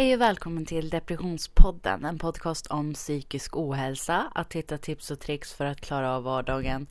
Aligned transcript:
Hej 0.00 0.14
och 0.14 0.20
välkommen 0.20 0.66
till 0.66 0.90
Depressionspodden, 0.90 2.04
en 2.04 2.18
podcast 2.18 2.66
om 2.66 2.94
psykisk 2.94 3.56
ohälsa, 3.56 4.32
att 4.34 4.52
hitta 4.52 4.78
tips 4.78 5.10
och 5.10 5.20
tricks 5.20 5.52
för 5.52 5.64
att 5.64 5.80
klara 5.80 6.16
av 6.16 6.22
vardagen 6.22 6.86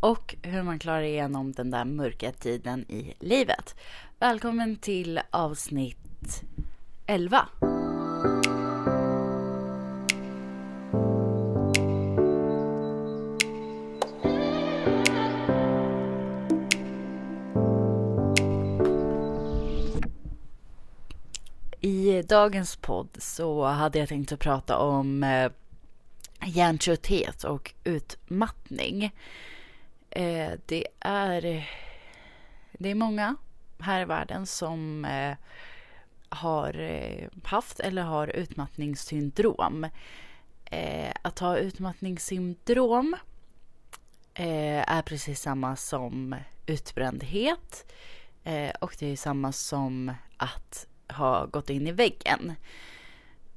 och 0.00 0.34
hur 0.42 0.62
man 0.62 0.78
klarar 0.78 1.02
igenom 1.02 1.52
den 1.52 1.70
där 1.70 1.84
mörka 1.84 2.32
tiden 2.32 2.84
i 2.88 3.14
livet. 3.20 3.76
Välkommen 4.18 4.76
till 4.76 5.20
avsnitt 5.30 6.42
11. 7.06 7.48
Dagens 22.32 22.76
podd 22.76 23.08
så 23.18 23.64
hade 23.64 23.98
jag 23.98 24.08
tänkt 24.08 24.32
att 24.32 24.40
prata 24.40 24.78
om 24.78 25.22
eh, 25.22 25.52
hjärntrötthet 26.46 27.44
och 27.44 27.74
utmattning. 27.84 29.04
Eh, 30.10 30.50
det, 30.66 30.86
är, 31.00 31.68
det 32.72 32.88
är 32.88 32.94
många 32.94 33.36
här 33.78 34.02
i 34.02 34.04
världen 34.04 34.46
som 34.46 35.04
eh, 35.04 35.36
har 36.28 36.80
eh, 36.80 37.28
haft 37.44 37.80
eller 37.80 38.02
har 38.02 38.28
utmattningssyndrom. 38.28 39.86
Eh, 40.64 41.12
att 41.22 41.38
ha 41.38 41.56
utmattningssyndrom 41.56 43.16
eh, 44.34 44.90
är 44.90 45.02
precis 45.02 45.40
samma 45.40 45.76
som 45.76 46.36
utbrändhet 46.66 47.92
eh, 48.44 48.70
och 48.80 48.96
det 48.98 49.06
är 49.06 49.16
samma 49.16 49.52
som 49.52 50.12
att 50.36 50.86
ha 51.12 51.46
gått 51.46 51.70
in 51.70 51.86
i 51.86 51.92
väggen. 51.92 52.52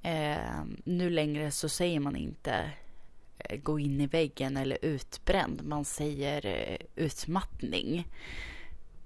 Eh, 0.02 0.64
nu 0.84 1.10
längre 1.10 1.52
så 1.52 1.70
säger 1.70 2.00
man 2.00 2.16
inte 2.16 2.72
eh, 3.38 3.58
gå 3.58 3.80
in 3.80 4.02
i 4.02 4.08
väggen 4.08 4.58
eller 4.58 4.78
utbränd. 4.82 5.62
Man 5.66 5.86
säger 5.86 6.46
eh, 6.46 6.78
utmattning. 6.96 8.08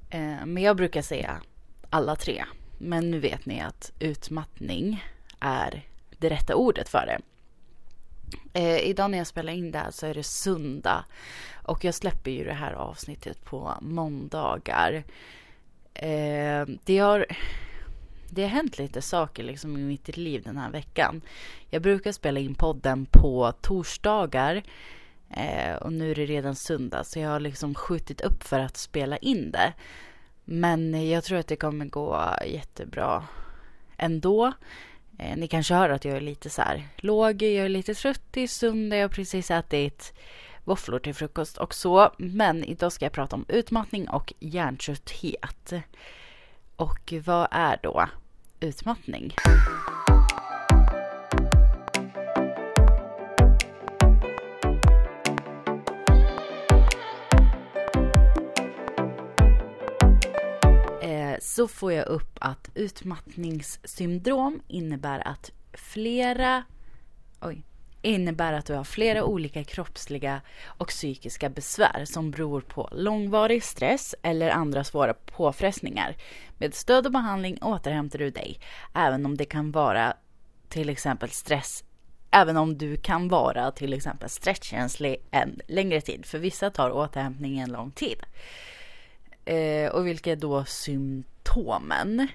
Eh, 0.10 0.46
men 0.46 0.64
jag 0.64 0.78
brukar 0.78 1.02
säga 1.02 1.42
alla 1.90 2.16
tre. 2.16 2.46
Men 2.78 3.12
nu 3.12 3.20
vet 3.20 3.46
ni 3.46 3.62
att 3.62 3.92
utmattning 4.00 5.04
är 5.40 5.86
det 6.18 6.30
rätta 6.30 6.56
ordet 6.56 6.90
för 6.90 7.06
det. 7.06 7.20
Eh, 8.54 8.80
idag 8.80 9.12
när 9.12 9.18
jag 9.18 9.28
spelar 9.28 9.54
in 9.54 9.72
det 9.72 9.80
här 9.80 9.92
så 9.92 10.06
är 10.06 10.14
det 10.14 10.23
söndag 10.23 11.06
och 11.64 11.84
jag 11.84 11.94
släpper 11.94 12.32
ju 12.32 12.44
det 12.44 12.54
här 12.54 12.73
avsnittet 12.73 13.45
på 13.45 13.73
måndagar. 13.82 15.04
Eh, 15.94 16.66
det 16.86 16.98
har 16.98 17.26
det 18.30 18.42
har 18.42 18.50
hänt 18.50 18.78
lite 18.78 19.02
saker 19.02 19.44
liksom 19.44 19.78
i 19.78 19.84
mitt 19.84 20.18
liv 20.18 20.42
den 20.44 20.58
här 20.58 20.72
veckan. 20.72 21.22
Jag 21.70 21.82
brukar 21.82 22.12
spela 22.12 22.40
in 22.40 22.56
podden 22.56 23.06
på 23.06 23.54
torsdagar 23.62 24.64
eh, 25.30 25.76
och 25.76 25.94
nu 25.94 26.12
är 26.12 26.16
det 26.16 26.26
redan 26.26 26.56
söndag 26.56 27.04
så 27.04 27.20
jag 27.20 27.30
har 27.30 27.40
liksom 27.40 27.76
skjutit 27.76 28.22
upp 28.22 28.44
för 28.44 28.60
att 28.60 28.78
spela 28.78 29.18
in 29.18 29.52
det. 29.52 29.74
Men 30.46 31.10
jag 31.10 31.24
tror 31.24 31.38
att 31.38 31.48
det 31.48 31.56
kommer 31.56 31.86
gå 31.86 32.36
jättebra 32.46 33.24
ändå. 33.98 34.54
Eh, 35.20 35.38
ni 35.38 35.48
kanske 35.48 35.74
hör 35.74 35.90
att 35.90 36.06
jag 36.06 36.18
är 36.18 36.22
lite 36.22 36.50
så 36.50 36.62
här 36.62 36.88
låg, 36.98 37.42
jag 37.42 37.66
är 37.66 37.70
lite 37.70 37.94
trött, 37.94 38.24
det 38.32 38.42
är 38.42 38.48
söndag, 38.48 38.96
jag 38.96 39.04
har 39.04 39.10
precis 39.10 39.52
ätit 39.52 40.14
våfflor 40.64 41.00
till 41.00 41.16
frukost 41.16 41.58
och 41.58 41.74
så. 41.74 42.12
Men 42.18 42.64
idag 42.64 42.92
ska 42.92 43.06
jag 43.06 43.12
prata 43.12 43.36
om 43.36 43.46
utmattning 43.48 44.10
och 44.10 44.34
hjärntrötthet. 44.40 45.74
Och 46.76 47.14
vad 47.26 47.48
är 47.52 47.80
då 47.84 48.08
utmattning? 48.60 49.36
Eh, 61.02 61.36
så 61.42 61.67
får 61.67 61.94
jag 61.94 62.08
upp 62.08 62.38
att 62.42 62.72
utmattningssyndrom 62.76 64.62
innebär 64.67 65.28
att 65.28 65.52
flera 65.73 66.64
oj, 67.42 67.64
innebär 68.02 68.54
att 68.54 68.65
du 68.65 68.73
har 68.73 68.83
flera 68.83 69.23
olika 69.23 69.64
kroppsliga 69.64 70.42
och 70.65 70.87
psykiska 70.87 71.49
besvär 71.49 72.05
som 72.05 72.32
beror 72.32 72.61
på 72.61 72.89
långvarig 72.92 73.64
stress 73.64 74.15
eller 74.21 74.49
andra 74.49 74.83
svåra 74.83 75.14
påfrestningar. 75.14 76.15
Med 76.58 76.73
stöd 76.73 77.05
och 77.05 77.11
behandling 77.11 77.58
återhämtar 77.61 78.20
du 78.20 78.30
dig, 78.30 78.59
även 78.93 79.26
om 79.26 79.38
det 79.38 79.45
kan 79.45 79.71
vara 79.71 80.14
till 80.70 80.89
exempel 80.89 81.30
stress 81.30 81.83
Även 82.32 82.58
om 82.58 82.77
du 82.77 82.98
kan 82.98 83.27
vara 83.27 83.71
till 83.71 83.93
exempel 83.93 84.30
stresskänslig 84.30 85.17
en 85.32 85.61
längre 85.67 86.02
tid. 86.02 86.26
För 86.26 86.39
vissa 86.39 86.70
tar 86.70 86.92
återhämtningen 86.92 87.71
lång 87.71 87.92
tid. 87.92 88.23
Eh, 89.45 89.92
och 89.92 90.08
vilka 90.08 90.32
är 90.32 90.36
då 90.36 90.65
symptomen? 90.65 92.27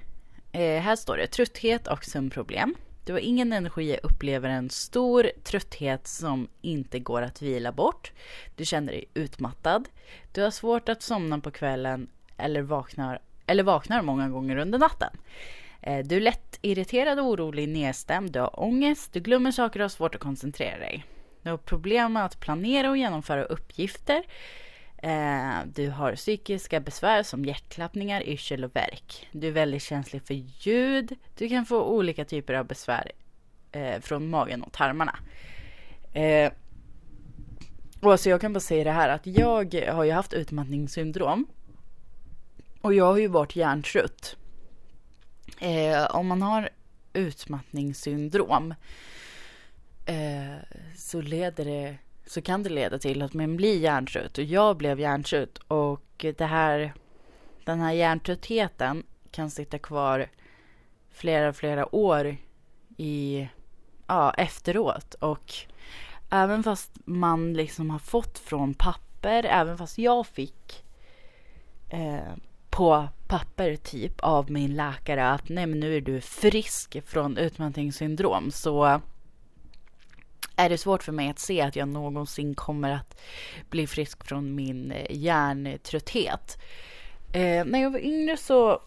Eh, 0.53 0.81
här 0.81 0.97
står 0.97 1.17
det 1.17 1.27
trötthet 1.27 1.87
och 1.87 2.05
sömnproblem. 2.05 2.75
Du 3.05 3.13
har 3.13 3.21
ingen 3.21 3.53
energi 3.53 3.99
och 4.03 4.11
upplever 4.11 4.49
en 4.49 4.71
stor 4.71 5.31
trötthet 5.43 6.07
som 6.07 6.49
inte 6.61 6.99
går 6.99 7.23
att 7.23 7.43
vila 7.43 7.73
bort. 7.73 8.13
Du 8.57 8.65
känner 8.65 8.93
dig 8.93 9.05
utmattad. 9.15 9.89
Du 10.33 10.43
har 10.43 10.51
svårt 10.51 10.89
att 10.89 11.03
somna 11.03 11.39
på 11.39 11.51
kvällen 11.51 12.09
eller 12.37 12.63
vaknar, 12.63 13.19
eller 13.47 13.63
vaknar 13.63 14.03
många 14.03 14.29
gånger 14.29 14.57
under 14.57 14.79
natten. 14.79 15.11
Eh, 15.81 16.07
du 16.07 16.17
är 16.17 16.21
lätt 16.21 16.59
irriterad, 16.63 17.21
orolig, 17.21 17.69
nedstämd, 17.69 18.33
du 18.33 18.41
har 18.41 18.61
ångest, 18.61 19.13
du 19.13 19.21
glömmer 19.21 19.51
saker 19.51 19.81
och 19.81 19.85
har 19.85 19.89
svårt 19.89 20.15
att 20.15 20.21
koncentrera 20.21 20.79
dig. 20.79 21.05
Du 21.43 21.51
har 21.51 21.57
problem 21.57 22.13
med 22.13 22.25
att 22.25 22.41
planera 22.41 22.91
och 22.91 22.97
genomföra 22.97 23.45
uppgifter. 23.45 24.23
Eh, 25.05 25.67
du 25.75 25.91
har 25.91 26.15
psykiska 26.15 26.81
besvär 26.81 27.23
som 27.23 27.45
hjärtklappningar, 27.45 28.29
yrsel 28.29 28.65
och 28.65 28.77
värk. 28.77 29.29
Du 29.33 29.49
är 29.49 29.53
väldigt 29.53 29.83
känslig 29.83 30.23
för 30.23 30.35
ljud. 30.35 31.17
Du 31.39 31.49
kan 31.49 31.67
få 31.67 31.83
olika 31.85 32.25
typer 32.25 32.55
av 32.55 32.67
besvär 32.67 33.13
eh, 33.73 34.01
från 34.01 34.31
magen 34.31 34.63
och 34.63 34.73
tarmarna. 34.73 35.19
Eh, 36.13 36.53
och 38.01 38.13
alltså 38.13 38.31
jag 38.31 38.41
kan 38.41 38.53
bara 38.53 38.61
säga 38.61 38.85
det 38.85 38.91
här 38.91 39.09
att 39.09 39.27
jag 39.27 39.75
har 39.75 40.05
ju 40.05 40.13
haft 40.13 40.33
utmattningssyndrom. 40.33 41.47
Och 42.81 42.95
jag 42.95 43.05
har 43.05 43.19
ju 43.19 43.29
varit 43.29 43.57
hjärntrött. 43.57 44.37
Eh, 45.61 46.17
om 46.17 46.27
man 46.27 46.43
har 46.43 46.69
utmattningssyndrom 47.13 48.75
eh, 50.07 50.79
så 50.97 51.21
leder 51.21 51.65
det 51.65 51.97
så 52.27 52.43
kan 52.43 52.63
det 52.63 52.71
leda 52.71 52.99
till 52.99 53.23
att 53.23 53.35
man 53.35 53.57
blir 53.57 53.79
hjärntrött. 53.79 54.39
Och 54.39 54.45
jag 54.45 54.77
blev 54.77 55.01
hjärntrött 55.01 55.59
och 55.59 56.27
det 56.37 56.45
här, 56.45 56.95
den 57.65 57.81
här 57.81 57.93
hjärntröttheten 57.93 59.03
kan 59.31 59.51
sitta 59.51 59.79
kvar 59.79 60.29
flera, 61.11 61.53
flera 61.53 61.95
år 61.95 62.37
i, 62.97 63.49
ja, 64.07 64.35
efteråt. 64.35 65.15
Och 65.15 65.55
även 66.31 66.63
fast 66.63 66.93
man 67.05 67.53
liksom 67.53 67.91
har 67.91 67.99
fått 67.99 68.39
från 68.39 68.75
papper, 68.75 69.45
även 69.45 69.79
fast 69.79 69.99
jag 69.99 70.27
fick 70.27 70.85
eh, 71.91 72.35
på 72.71 73.09
papper 73.29 73.77
typ 73.77 74.21
av 74.21 74.51
min 74.51 74.77
läkare 74.77 75.29
att 75.29 75.49
nej 75.49 75.67
men 75.67 75.81
nu 75.81 75.97
är 75.97 76.01
du 76.01 76.21
frisk 76.21 76.97
från 77.07 77.37
utmattningssyndrom 77.39 78.51
så 78.51 79.01
är 80.57 80.69
det 80.69 80.79
svårt 80.79 81.03
för 81.03 81.13
mig 81.13 81.31
att 81.31 81.39
se 81.39 81.61
att 81.61 81.77
jag 81.77 81.89
någonsin 81.89 82.55
kommer 82.55 82.91
att 82.91 83.21
bli 83.71 83.87
frisk 83.87 84.25
från 84.25 84.55
min 84.55 84.93
eh, 84.93 85.07
hjärntrötthet. 85.11 86.59
Eh, 87.33 87.65
när 87.65 87.83
jag 87.83 87.91
var 87.91 87.99
yngre 87.99 88.37
så 88.37 88.83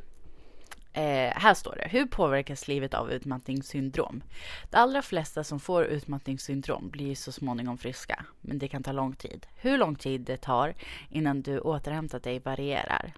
Eh, 0.94 1.32
här 1.34 1.54
står 1.54 1.76
det. 1.76 1.88
Hur 1.88 2.06
påverkas 2.06 2.68
livet 2.68 2.94
av 2.94 3.12
utmattningssyndrom? 3.12 4.22
De 4.70 4.76
allra 4.76 5.02
flesta 5.02 5.44
som 5.44 5.60
får 5.60 5.84
utmattningssyndrom 5.84 6.90
blir 6.90 7.14
så 7.14 7.32
småningom 7.32 7.78
friska, 7.78 8.24
men 8.40 8.58
det 8.58 8.68
kan 8.68 8.82
ta 8.82 8.92
lång 8.92 9.14
tid. 9.14 9.46
Hur 9.56 9.78
lång 9.78 9.96
tid 9.96 10.20
det 10.20 10.36
tar 10.36 10.74
innan 11.10 11.42
du 11.42 11.60
återhämtat 11.60 12.22
dig 12.22 12.38
varierar. 12.38 13.12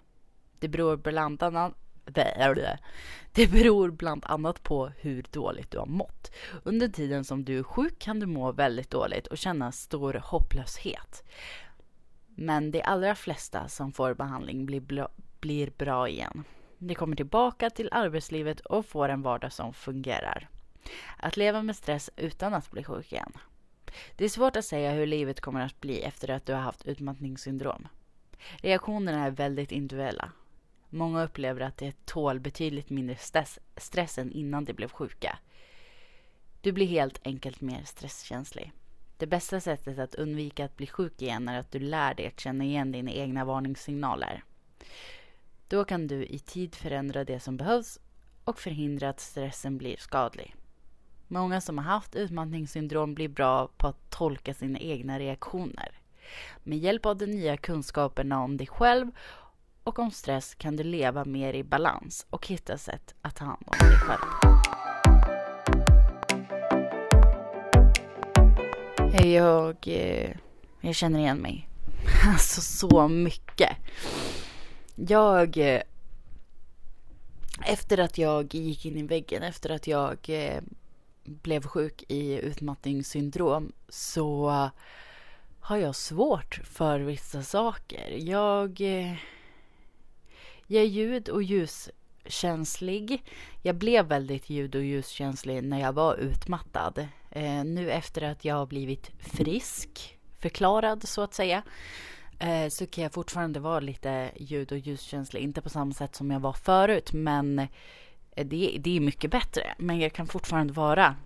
Det 0.59 0.69
beror 0.69 0.97
bland 0.97 1.43
annat 1.43 1.75
det 3.33 3.47
beror 3.51 3.91
bland 3.91 4.25
annat 4.27 4.63
på 4.63 4.87
hur 4.87 5.25
dåligt 5.31 5.71
du 5.71 5.79
har 5.79 5.87
mått. 5.87 6.33
Under 6.63 6.89
tiden 6.89 7.25
som 7.25 7.45
du 7.45 7.59
är 7.59 7.63
sjuk 7.63 7.99
kan 7.99 8.21
du 8.21 8.27
må 8.27 8.53
väldigt 8.53 8.91
dåligt 8.91 9.27
och 9.27 9.39
känna 9.39 9.73
stor 9.73 10.15
hopplöshet. 10.25 11.25
Men 12.35 12.71
de 12.71 12.83
allra 12.83 13.15
flesta 13.15 13.69
som 13.69 13.93
får 13.93 14.15
behandling 14.15 14.67
blir, 14.67 15.09
blir 15.41 15.71
bra 15.79 16.09
igen. 16.09 16.45
Ni 16.85 16.95
kommer 16.95 17.17
tillbaka 17.17 17.71
till 17.71 17.89
arbetslivet 17.93 18.61
och 18.61 18.87
får 18.87 19.09
en 19.09 19.23
vardag 19.23 19.53
som 19.53 19.75
fungerar. 19.75 20.49
Att 21.17 21.37
leva 21.37 21.63
med 21.63 21.77
stress 21.77 22.11
utan 22.17 22.55
att 22.55 22.71
bli 22.71 22.85
sjuk 22.85 23.13
igen. 23.13 23.33
Det 24.17 24.25
är 24.25 24.29
svårt 24.29 24.57
att 24.57 24.65
säga 24.65 24.93
hur 24.93 25.07
livet 25.07 25.41
kommer 25.41 25.61
att 25.61 25.81
bli 25.81 26.03
efter 26.03 26.31
att 26.31 26.47
du 26.47 26.53
har 26.53 26.61
haft 26.61 26.87
utmattningssyndrom. 26.87 27.89
Reaktionerna 28.57 29.25
är 29.25 29.31
väldigt 29.31 29.73
individuella. 29.73 30.33
Många 30.89 31.25
upplever 31.25 31.61
att 31.61 31.77
de 31.77 31.93
tål 31.93 32.41
betydligt 32.41 32.91
mindre 32.91 33.17
stress, 33.17 33.59
stress 33.77 34.19
än 34.19 34.33
innan 34.33 34.65
de 34.65 34.73
blev 34.73 34.89
sjuka. 34.89 35.39
Du 36.61 36.73
blir 36.73 36.87
helt 36.87 37.21
enkelt 37.25 37.61
mer 37.61 37.83
stresskänslig. 37.85 38.73
Det 39.19 39.27
bästa 39.27 39.61
sättet 39.61 39.99
att 39.99 40.15
undvika 40.15 40.65
att 40.65 40.77
bli 40.77 40.87
sjuk 40.87 41.23
igen 41.23 41.49
är 41.49 41.59
att 41.59 41.73
du 41.73 41.79
lär 41.79 42.15
dig 42.15 42.27
att 42.27 42.41
känna 42.41 42.65
igen 42.65 42.93
dina 42.93 43.11
egna 43.11 43.45
varningssignaler. 43.45 44.45
Då 45.75 45.85
kan 45.85 46.07
du 46.07 46.25
i 46.25 46.39
tid 46.39 46.75
förändra 46.75 47.25
det 47.25 47.41
som 47.41 47.57
behövs 47.57 47.99
och 48.45 48.59
förhindra 48.59 49.09
att 49.09 49.21
stressen 49.21 49.79
blir 49.79 49.97
skadlig. 49.97 50.55
Många 51.29 51.61
som 51.61 51.79
har 51.79 51.85
haft 51.85 52.15
utmattningssyndrom 52.15 53.15
blir 53.15 53.29
bra 53.29 53.69
på 53.77 53.87
att 53.87 54.11
tolka 54.11 54.55
sina 54.55 54.79
egna 54.79 55.19
reaktioner. 55.19 56.01
Med 56.63 56.79
hjälp 56.79 57.07
av 57.07 57.17
de 57.17 57.27
nya 57.27 57.57
kunskaperna 57.57 58.43
om 58.43 58.57
dig 58.57 58.67
själv 58.67 59.11
och 59.85 59.99
om 59.99 60.11
stress 60.11 60.55
kan 60.55 60.77
du 60.77 60.85
leva 60.85 61.25
mer 61.25 61.55
i 61.55 61.65
balans 61.65 62.27
och 62.31 62.47
hitta 62.47 62.79
sätt 62.79 63.15
att 63.23 63.37
ta 63.37 63.45
hand 63.45 63.65
om 63.67 63.89
dig 63.89 63.99
själv. 63.99 64.21
Jag, 69.33 69.77
eh, 69.89 70.37
jag 70.81 70.95
känner 70.95 71.19
igen 71.19 71.39
mig. 71.39 71.69
Alltså 72.27 72.61
så 72.61 73.09
mycket. 73.09 73.77
Jag... 74.95 75.57
Eh, 75.57 75.83
efter 77.67 77.99
att 77.99 78.19
jag 78.19 78.55
gick 78.55 78.87
in 78.87 78.97
i 78.97 79.03
väggen, 79.03 79.43
efter 79.43 79.71
att 79.71 79.87
jag 79.87 80.19
eh, 80.29 80.63
blev 81.25 81.63
sjuk 81.63 82.05
i 82.09 82.41
utmattningssyndrom 82.41 83.73
så 83.89 84.51
har 85.61 85.77
jag 85.77 85.97
svårt 85.97 86.61
för 86.65 87.01
vissa 87.01 87.43
saker. 87.43 88.11
Jag, 88.11 88.81
eh, 88.81 89.15
jag 90.67 90.83
är 90.83 90.89
ljud 90.89 91.29
och 91.29 91.43
ljuskänslig. 91.43 93.23
Jag 93.63 93.77
blev 93.77 94.07
väldigt 94.07 94.51
ljud 94.51 94.75
och 94.75 94.85
ljuskänslig 94.85 95.65
när 95.65 95.81
jag 95.81 95.93
var 95.93 96.17
utmattad. 96.17 97.09
nu 97.65 97.91
efter 97.91 98.23
att 98.23 98.45
jag 98.45 98.55
har 98.55 98.67
blivit 98.67 99.11
frisk, 99.19 100.19
förklarad 100.39 101.09
så 101.09 101.23
att 101.23 101.35
säga, 101.35 101.63
eh, 102.39 102.69
så 102.69 102.87
kan 102.87 103.05
jag 103.05 103.13
fortfarande 103.13 103.61
vara 103.61 103.81
lite 103.81 104.31
ljud 104.37 104.73
och 104.73 104.79
ljuskänslig. 104.79 105.43
Inte 105.43 105.63
på 105.63 105.69
samma 105.69 105.93
sätt 105.93 106.15
som 106.15 106.31
jag 106.31 106.41
var 106.41 106.53
förut, 106.53 107.13
men 107.13 107.59
eh, 107.59 108.47
det, 108.47 108.77
det 108.81 108.97
är 108.97 109.01
mycket 109.01 109.31
bättre. 109.31 109.75
Men 109.79 110.01
jag 110.01 110.13
kan 110.13 110.27
fortfarande 110.27 110.73
vara 110.73 111.17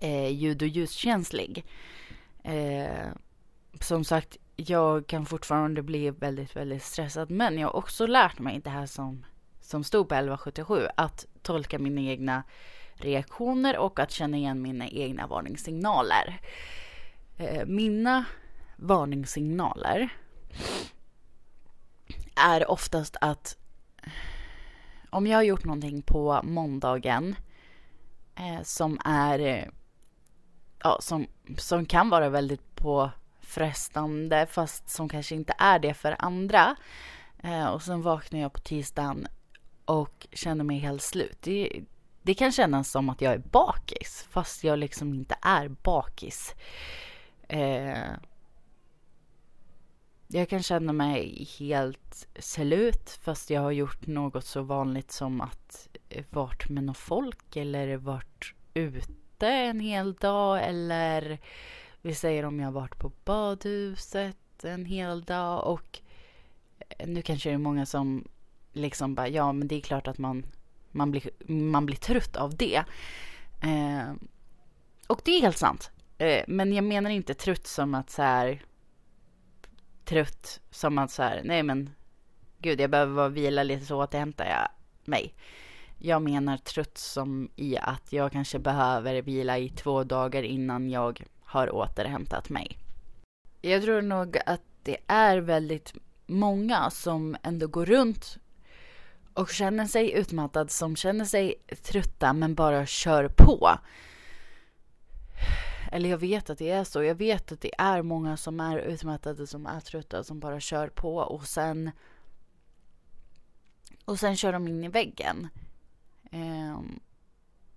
eh, 0.00 0.28
ljud 0.28 0.62
och 0.62 0.68
ljuskänslig. 0.68 1.64
Eh, 2.44 3.06
som 3.80 4.04
sagt, 4.04 4.36
jag 4.56 5.06
kan 5.06 5.26
fortfarande 5.26 5.82
bli 5.82 6.10
väldigt, 6.10 6.56
väldigt 6.56 6.82
stressad. 6.82 7.30
Men 7.30 7.58
jag 7.58 7.68
har 7.68 7.76
också 7.76 8.06
lärt 8.06 8.38
mig 8.38 8.60
det 8.64 8.70
här 8.70 8.86
som, 8.86 9.24
som 9.60 9.84
stod 9.84 10.08
på 10.08 10.14
1177. 10.14 10.86
Att 10.96 11.26
tolka 11.42 11.78
mina 11.78 12.00
egna 12.00 12.42
reaktioner 12.94 13.78
och 13.78 13.98
att 13.98 14.10
känna 14.10 14.36
igen 14.36 14.62
mina 14.62 14.88
egna 14.88 15.26
varningssignaler. 15.26 16.40
Eh, 17.36 17.66
mina 17.66 18.24
varningssignaler 18.76 20.08
är 22.36 22.70
oftast 22.70 23.16
att 23.20 23.56
om 25.10 25.26
jag 25.26 25.38
har 25.38 25.42
gjort 25.42 25.64
någonting 25.64 26.02
på 26.02 26.40
måndagen 26.42 27.36
eh, 28.34 28.62
som 28.62 29.00
är 29.04 29.70
ja, 30.82 30.98
som, 31.00 31.26
som 31.58 31.86
kan 31.86 32.10
vara 32.10 32.28
väldigt 32.28 32.74
påfrestande 32.74 34.46
fast 34.50 34.88
som 34.88 35.08
kanske 35.08 35.34
inte 35.34 35.54
är 35.58 35.78
det 35.78 35.94
för 35.94 36.16
andra 36.18 36.76
eh, 37.42 37.66
och 37.66 37.82
sen 37.82 38.02
vaknar 38.02 38.40
jag 38.40 38.52
på 38.52 38.60
tisdagen 38.60 39.26
och 39.84 40.26
känner 40.32 40.64
mig 40.64 40.78
helt 40.78 41.02
slut. 41.02 41.38
Det, 41.40 41.82
det 42.22 42.34
kan 42.34 42.52
kännas 42.52 42.90
som 42.90 43.08
att 43.08 43.20
jag 43.20 43.32
är 43.32 43.38
bakis 43.38 44.26
fast 44.30 44.64
jag 44.64 44.78
liksom 44.78 45.14
inte 45.14 45.36
är 45.42 45.68
bakis. 45.68 46.54
Eh, 47.48 48.12
jag 50.28 50.48
kan 50.48 50.62
känna 50.62 50.92
mig 50.92 51.48
helt 51.58 52.28
slut 52.38 53.10
fast 53.22 53.50
jag 53.50 53.60
har 53.60 53.70
gjort 53.70 54.06
något 54.06 54.44
så 54.44 54.62
vanligt 54.62 55.12
som 55.12 55.40
att 55.40 55.88
eh, 56.08 56.24
varit 56.30 56.68
med 56.68 56.84
något 56.84 56.96
folk 56.98 57.56
eller 57.56 57.96
varit 57.96 58.54
ute 58.74 59.48
en 59.48 59.80
hel 59.80 60.14
dag 60.14 60.68
eller 60.68 61.38
vi 62.02 62.14
säger 62.14 62.44
om 62.44 62.60
jag 62.60 62.66
har 62.66 62.72
varit 62.72 62.98
på 62.98 63.12
badhuset 63.24 64.64
en 64.64 64.84
hel 64.84 65.22
dag 65.22 65.66
och 65.66 66.00
eh, 66.88 67.08
nu 67.08 67.22
kanske 67.22 67.48
det 67.48 67.54
är 67.54 67.58
många 67.58 67.86
som 67.86 68.28
liksom 68.72 69.14
bara 69.14 69.28
ja 69.28 69.52
men 69.52 69.68
det 69.68 69.74
är 69.74 69.80
klart 69.80 70.08
att 70.08 70.18
man, 70.18 70.46
man, 70.90 71.10
blir, 71.10 71.30
man 71.52 71.86
blir 71.86 71.96
trött 71.96 72.36
av 72.36 72.56
det. 72.56 72.84
Eh, 73.62 74.12
och 75.06 75.20
det 75.24 75.30
är 75.30 75.40
helt 75.40 75.58
sant. 75.58 75.90
Eh, 76.18 76.44
men 76.48 76.72
jag 76.72 76.84
menar 76.84 77.10
inte 77.10 77.34
trött 77.34 77.66
som 77.66 77.94
att 77.94 78.10
så 78.10 78.22
här 78.22 78.62
trött 80.06 80.60
som 80.70 80.98
att 80.98 81.10
så 81.10 81.22
här, 81.22 81.40
nej 81.44 81.62
men 81.62 81.90
gud 82.58 82.80
jag 82.80 82.90
behöver 82.90 83.28
vila 83.28 83.62
lite 83.62 83.84
så 83.84 84.02
återhämtar 84.02 84.44
jag 84.44 84.68
mig. 85.04 85.34
Jag 85.98 86.22
menar 86.22 86.56
trött 86.56 86.98
som 86.98 87.48
i 87.56 87.78
att 87.78 88.12
jag 88.12 88.32
kanske 88.32 88.58
behöver 88.58 89.22
vila 89.22 89.58
i 89.58 89.68
två 89.68 90.04
dagar 90.04 90.42
innan 90.42 90.90
jag 90.90 91.24
har 91.40 91.74
återhämtat 91.74 92.48
mig. 92.48 92.78
Jag 93.60 93.82
tror 93.82 94.02
nog 94.02 94.38
att 94.46 94.62
det 94.82 94.96
är 95.06 95.38
väldigt 95.38 95.94
många 96.26 96.90
som 96.90 97.36
ändå 97.42 97.66
går 97.66 97.86
runt 97.86 98.38
och 99.34 99.50
känner 99.50 99.86
sig 99.86 100.12
utmattad, 100.12 100.70
som 100.70 100.96
känner 100.96 101.24
sig 101.24 101.54
trötta 101.82 102.32
men 102.32 102.54
bara 102.54 102.86
kör 102.86 103.28
på. 103.28 103.70
Eller 105.96 106.10
jag 106.10 106.18
vet 106.18 106.50
att 106.50 106.58
det 106.58 106.70
är 106.70 106.84
så. 106.84 107.02
Jag 107.02 107.14
vet 107.14 107.52
att 107.52 107.60
det 107.60 107.70
är 107.78 108.02
många 108.02 108.36
som 108.36 108.60
är 108.60 108.78
utmattade, 108.78 109.46
som 109.46 109.66
är 109.66 109.80
trötta, 109.80 110.24
som 110.24 110.40
bara 110.40 110.60
kör 110.60 110.88
på 110.88 111.16
och 111.16 111.46
sen 111.46 111.90
Och 114.04 114.18
sen 114.18 114.36
kör 114.36 114.52
de 114.52 114.68
in 114.68 114.84
i 114.84 114.88
väggen. 114.88 115.48
Um, 116.32 117.00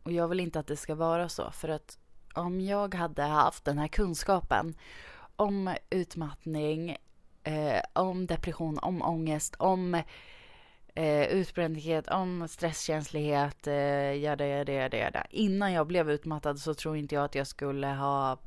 och 0.03 0.11
jag 0.11 0.27
vill 0.27 0.39
inte 0.39 0.59
att 0.59 0.67
det 0.67 0.77
ska 0.77 0.95
vara 0.95 1.29
så. 1.29 1.51
För 1.51 1.69
att 1.69 1.97
om 2.33 2.61
jag 2.61 2.95
hade 2.95 3.23
haft 3.23 3.65
den 3.65 3.77
här 3.77 3.87
kunskapen 3.87 4.75
om 5.35 5.75
utmattning, 5.89 6.97
eh, 7.43 7.81
om 7.93 8.25
depression, 8.25 8.79
om 8.79 9.01
ångest, 9.01 9.55
om 9.59 10.01
eh, 10.99 11.27
utbrändhet, 11.27 12.07
om 12.07 12.47
stresskänslighet, 12.47 13.67
eh, 13.67 14.13
jada, 14.13 14.47
jada, 14.47 14.71
jada, 14.71 14.97
jada. 14.97 15.25
Innan 15.29 15.73
jag 15.73 15.87
blev 15.87 16.11
utmattad 16.11 16.59
så 16.59 16.73
tror 16.73 16.97
inte 16.97 17.15
jag 17.15 17.23
att 17.23 17.35
jag 17.35 17.47
skulle 17.47 17.87
ha 17.87 18.39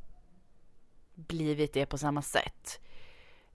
blivit 1.15 1.73
det 1.73 1.87
på 1.87 1.99
samma 1.99 2.23
sätt. 2.23 2.81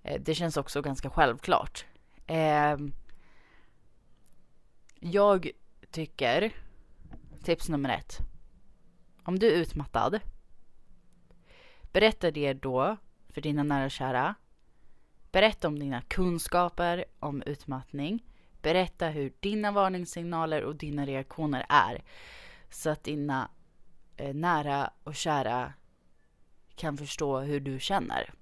Eh, 0.04 0.22
det 0.22 0.36
känns 0.36 0.58
också 0.58 0.82
ganska 0.82 1.10
självklart. 1.10 1.86
Eh, 2.28 2.78
jag 5.00 5.52
tycker, 5.92 6.54
tips 7.44 7.70
nummer 7.70 7.90
ett. 7.90 8.18
Om 9.24 9.40
du 9.40 9.48
är 9.48 9.56
utmattad, 9.56 10.20
berätta 11.92 12.32
det 12.32 12.54
då 12.54 12.98
för 13.30 13.42
dina 13.42 13.64
nära 13.64 13.86
och 13.86 13.92
kära. 13.92 14.36
Berätta 15.32 15.68
om 15.68 15.80
dina 15.80 16.02
kunskaper 16.02 17.06
om 17.20 17.42
utmattning. 17.42 18.24
Berätta 18.68 19.08
hur 19.08 19.34
dina 19.40 19.72
varningssignaler 19.72 20.64
och 20.64 20.76
dina 20.76 21.06
reaktioner 21.06 21.66
är. 21.70 22.04
Så 22.70 22.90
att 22.90 23.04
dina 23.04 23.50
eh, 24.18 24.36
nära 24.36 24.92
och 25.04 25.16
kära 25.16 25.74
kan 26.76 26.98
förstå 26.98 27.40
hur 27.40 27.60
du 27.60 27.80
känner. 27.80 28.34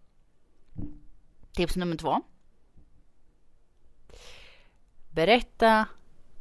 Tips 1.53 1.75
nummer 1.75 1.95
två. 1.95 2.21
Berätta 5.09 5.87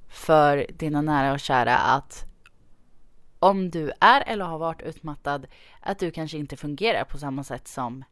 för 0.08 0.66
dina 0.72 1.02
nära 1.02 1.32
och 1.32 1.40
kära 1.40 1.76
att 1.76 2.24
om 3.38 3.70
du 3.70 3.92
är 4.00 4.20
eller 4.26 4.44
har 4.44 4.58
varit 4.58 4.82
utmattad 4.82 5.46
att 5.80 5.98
du 5.98 6.10
kanske 6.10 6.38
inte 6.38 6.56
fungerar 6.56 7.04
på 7.04 7.18
samma 7.18 7.44
sätt 7.44 7.68
som 7.68 8.04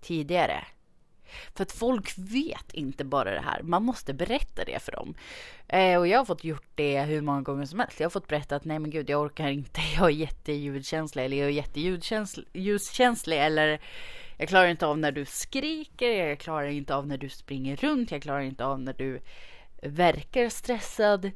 tidigare. 0.00 0.64
För 1.54 1.62
att 1.62 1.72
folk 1.72 2.18
vet 2.18 2.72
inte 2.72 3.04
bara 3.04 3.30
det 3.30 3.40
här. 3.40 3.62
Man 3.62 3.82
måste 3.82 4.14
berätta 4.14 4.64
det 4.64 4.82
för 4.82 4.92
dem. 4.92 5.14
Eh, 5.68 5.98
och 5.98 6.06
jag 6.06 6.18
har 6.18 6.24
fått 6.24 6.44
gjort 6.44 6.68
det 6.74 7.02
hur 7.02 7.20
många 7.20 7.42
gånger 7.42 7.64
som 7.64 7.80
helst. 7.80 8.00
Jag 8.00 8.04
har 8.04 8.10
fått 8.10 8.28
berätta 8.28 8.56
att 8.56 8.64
nej 8.64 8.78
men 8.78 8.90
gud 8.90 9.10
jag 9.10 9.22
orkar 9.22 9.48
inte. 9.48 9.80
Jag 9.96 10.06
är 10.06 10.14
jätteljudkänslig 10.14 11.24
eller 11.24 11.36
jag 11.36 11.46
är 11.46 11.52
jätteljuskänslig 11.52 13.38
eller 13.38 13.80
jag 14.36 14.48
klarar 14.48 14.68
inte 14.68 14.86
av 14.86 14.98
när 14.98 15.12
du 15.12 15.24
skriker. 15.24 16.10
Jag 16.10 16.38
klarar 16.38 16.66
inte 16.66 16.94
av 16.94 17.06
när 17.06 17.18
du 17.18 17.28
springer 17.28 17.76
runt. 17.76 18.10
Jag 18.10 18.22
klarar 18.22 18.40
inte 18.40 18.64
av 18.64 18.80
när 18.80 18.92
du 18.92 19.20
verkar 19.82 20.48
stressad. 20.48 21.30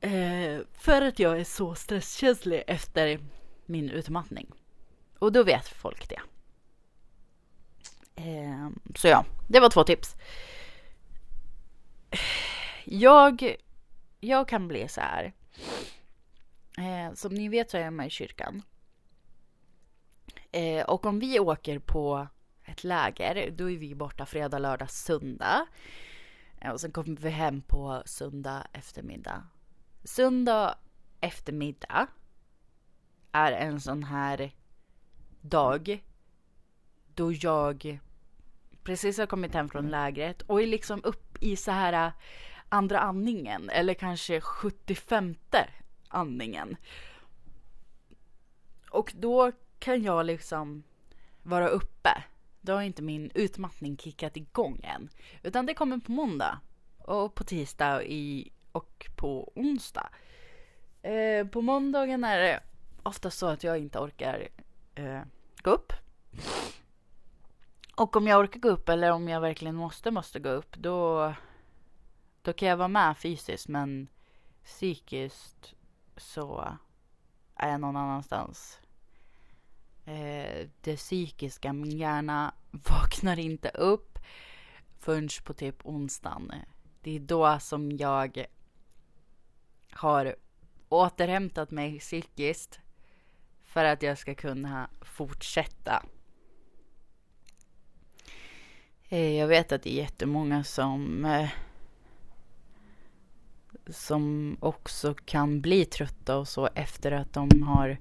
Eh, 0.00 0.60
för 0.72 1.02
att 1.02 1.18
jag 1.18 1.40
är 1.40 1.44
så 1.44 1.74
stresskänslig 1.74 2.62
efter 2.66 3.18
min 3.66 3.90
utmattning. 3.90 4.50
Och 5.18 5.32
då 5.32 5.42
vet 5.42 5.68
folk 5.68 6.08
det. 6.08 6.20
Så 8.96 9.08
ja, 9.08 9.24
det 9.48 9.60
var 9.60 9.70
två 9.70 9.84
tips. 9.84 10.16
Jag, 12.84 13.56
jag 14.20 14.48
kan 14.48 14.68
bli 14.68 14.88
så 14.88 15.00
här. 15.00 15.32
Eh, 16.78 17.14
som 17.14 17.34
ni 17.34 17.48
vet 17.48 17.70
så 17.70 17.76
är 17.76 17.80
jag 17.82 17.92
med 17.92 18.06
i 18.06 18.10
kyrkan. 18.10 18.62
Eh, 20.52 20.84
och 20.84 21.06
om 21.06 21.18
vi 21.18 21.40
åker 21.40 21.78
på 21.78 22.26
ett 22.64 22.84
läger, 22.84 23.50
då 23.50 23.70
är 23.70 23.76
vi 23.76 23.94
borta 23.94 24.26
fredag, 24.26 24.58
lördag, 24.58 24.90
söndag. 24.90 25.66
Eh, 26.60 26.70
och 26.70 26.80
sen 26.80 26.92
kommer 26.92 27.16
vi 27.16 27.30
hem 27.30 27.62
på 27.62 28.02
söndag 28.06 28.66
eftermiddag. 28.72 29.46
Söndag 30.04 30.78
eftermiddag 31.20 32.06
är 33.32 33.52
en 33.52 33.80
sån 33.80 34.02
här 34.02 34.54
dag 35.40 36.04
då 37.14 37.32
jag 37.32 38.00
precis 38.84 39.18
har 39.18 39.26
kommit 39.26 39.54
hem 39.54 39.68
från 39.68 39.88
lägret 39.88 40.42
och 40.42 40.62
är 40.62 40.66
liksom 40.66 41.00
upp 41.04 41.36
i 41.40 41.56
så 41.56 41.70
här 41.70 42.06
äh, 42.06 42.12
andra 42.68 42.98
andningen 42.98 43.70
eller 43.70 43.94
kanske 43.94 44.40
75 44.40 45.34
andningen. 46.08 46.76
Och 48.90 49.12
då 49.16 49.52
kan 49.78 50.02
jag 50.02 50.26
liksom 50.26 50.82
vara 51.42 51.68
uppe. 51.68 52.24
Då 52.60 52.72
har 52.72 52.82
inte 52.82 53.02
min 53.02 53.30
utmattning 53.34 53.96
kickat 53.96 54.36
igång 54.36 54.80
än. 54.84 55.08
Utan 55.42 55.66
det 55.66 55.74
kommer 55.74 55.98
på 55.98 56.12
måndag 56.12 56.60
och 56.98 57.34
på 57.34 57.44
tisdag 57.44 58.04
i, 58.04 58.52
och 58.72 59.10
på 59.16 59.52
onsdag. 59.54 60.10
Eh, 61.02 61.46
på 61.46 61.62
måndagen 61.62 62.24
är 62.24 62.38
det 62.38 62.60
ofta 63.02 63.30
så 63.30 63.46
att 63.46 63.64
jag 63.64 63.78
inte 63.78 63.98
orkar 63.98 64.48
eh, 64.94 65.20
gå 65.62 65.70
upp. 65.70 65.92
Och 68.00 68.16
om 68.16 68.26
jag 68.26 68.40
orkar 68.40 68.60
gå 68.60 68.68
upp 68.68 68.88
eller 68.88 69.12
om 69.12 69.28
jag 69.28 69.40
verkligen 69.40 69.74
måste, 69.74 70.10
måste 70.10 70.40
gå 70.40 70.48
upp, 70.48 70.76
då, 70.76 71.34
då 72.42 72.52
kan 72.52 72.68
jag 72.68 72.76
vara 72.76 72.88
med 72.88 73.18
fysiskt 73.18 73.68
men 73.68 74.08
psykiskt 74.64 75.74
så 76.16 76.78
är 77.54 77.70
jag 77.70 77.80
någon 77.80 77.96
annanstans. 77.96 78.80
Eh, 80.04 80.68
det 80.80 80.96
psykiska, 80.96 81.72
min 81.72 81.98
hjärna 81.98 82.54
vaknar 82.70 83.38
inte 83.38 83.68
upp 83.68 84.18
förrän 84.98 85.28
på 85.44 85.54
typ 85.54 85.86
onsdagen. 85.86 86.52
Det 87.00 87.16
är 87.16 87.20
då 87.20 87.58
som 87.58 87.96
jag 87.96 88.46
har 89.92 90.36
återhämtat 90.88 91.70
mig 91.70 91.98
psykiskt 91.98 92.80
för 93.62 93.84
att 93.84 94.02
jag 94.02 94.18
ska 94.18 94.34
kunna 94.34 94.90
fortsätta. 95.00 96.02
Eh, 99.12 99.38
jag 99.38 99.46
vet 99.46 99.72
att 99.72 99.82
det 99.82 99.90
är 99.90 100.02
jättemånga 100.02 100.64
som 100.64 101.24
eh, 101.24 101.48
som 103.86 104.56
också 104.60 105.14
kan 105.14 105.60
bli 105.60 105.84
trötta 105.84 106.36
och 106.36 106.48
så 106.48 106.68
efter 106.74 107.12
att 107.12 107.32
de 107.32 107.62
har 107.62 107.96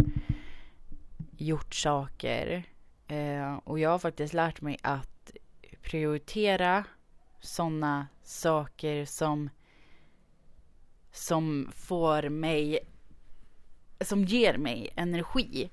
gjort 1.37 1.75
saker. 1.75 2.63
Eh, 3.07 3.55
och 3.55 3.79
jag 3.79 3.89
har 3.89 3.99
faktiskt 3.99 4.33
lärt 4.33 4.61
mig 4.61 4.77
att 4.83 5.31
prioritera 5.81 6.83
sådana 7.39 8.07
saker 8.23 9.05
som 9.05 9.49
som 11.11 11.71
får 11.75 12.29
mig 12.29 12.79
som 14.01 14.23
ger 14.23 14.57
mig 14.57 14.93
energi. 14.95 15.69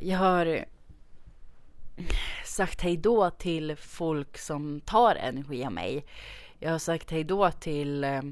jag 0.00 0.18
har 0.18 0.64
sagt 2.58 2.82
hej 2.82 2.96
då 2.96 3.30
till 3.30 3.76
folk 3.76 4.38
som 4.38 4.80
tar 4.80 5.14
energi 5.14 5.64
av 5.64 5.72
mig. 5.72 6.04
Jag 6.58 6.70
har 6.70 6.78
sagt 6.78 7.10
hej 7.10 7.24
då 7.24 7.50
till 7.50 8.04
eh, 8.04 8.22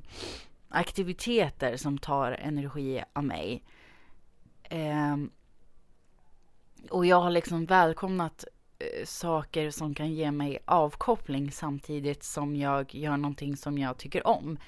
aktiviteter 0.69 1.77
som 1.77 1.99
tar 1.99 2.33
energi 2.33 3.03
av 3.13 3.25
mig. 3.25 3.63
Eh, 4.63 5.17
och 6.91 7.07
jag 7.07 7.21
har 7.21 7.31
liksom 7.31 7.67
välkomnat 7.67 8.45
eh, 8.79 9.05
saker 9.05 9.71
som 9.71 9.95
kan 9.95 10.13
ge 10.13 10.31
mig 10.31 10.59
avkoppling 10.65 11.51
samtidigt 11.51 12.23
som 12.23 12.57
jag 12.57 12.95
gör 12.95 13.17
någonting 13.17 13.57
som 13.57 13.79
jag 13.79 13.99
tycker 13.99 14.27
om. 14.27 14.59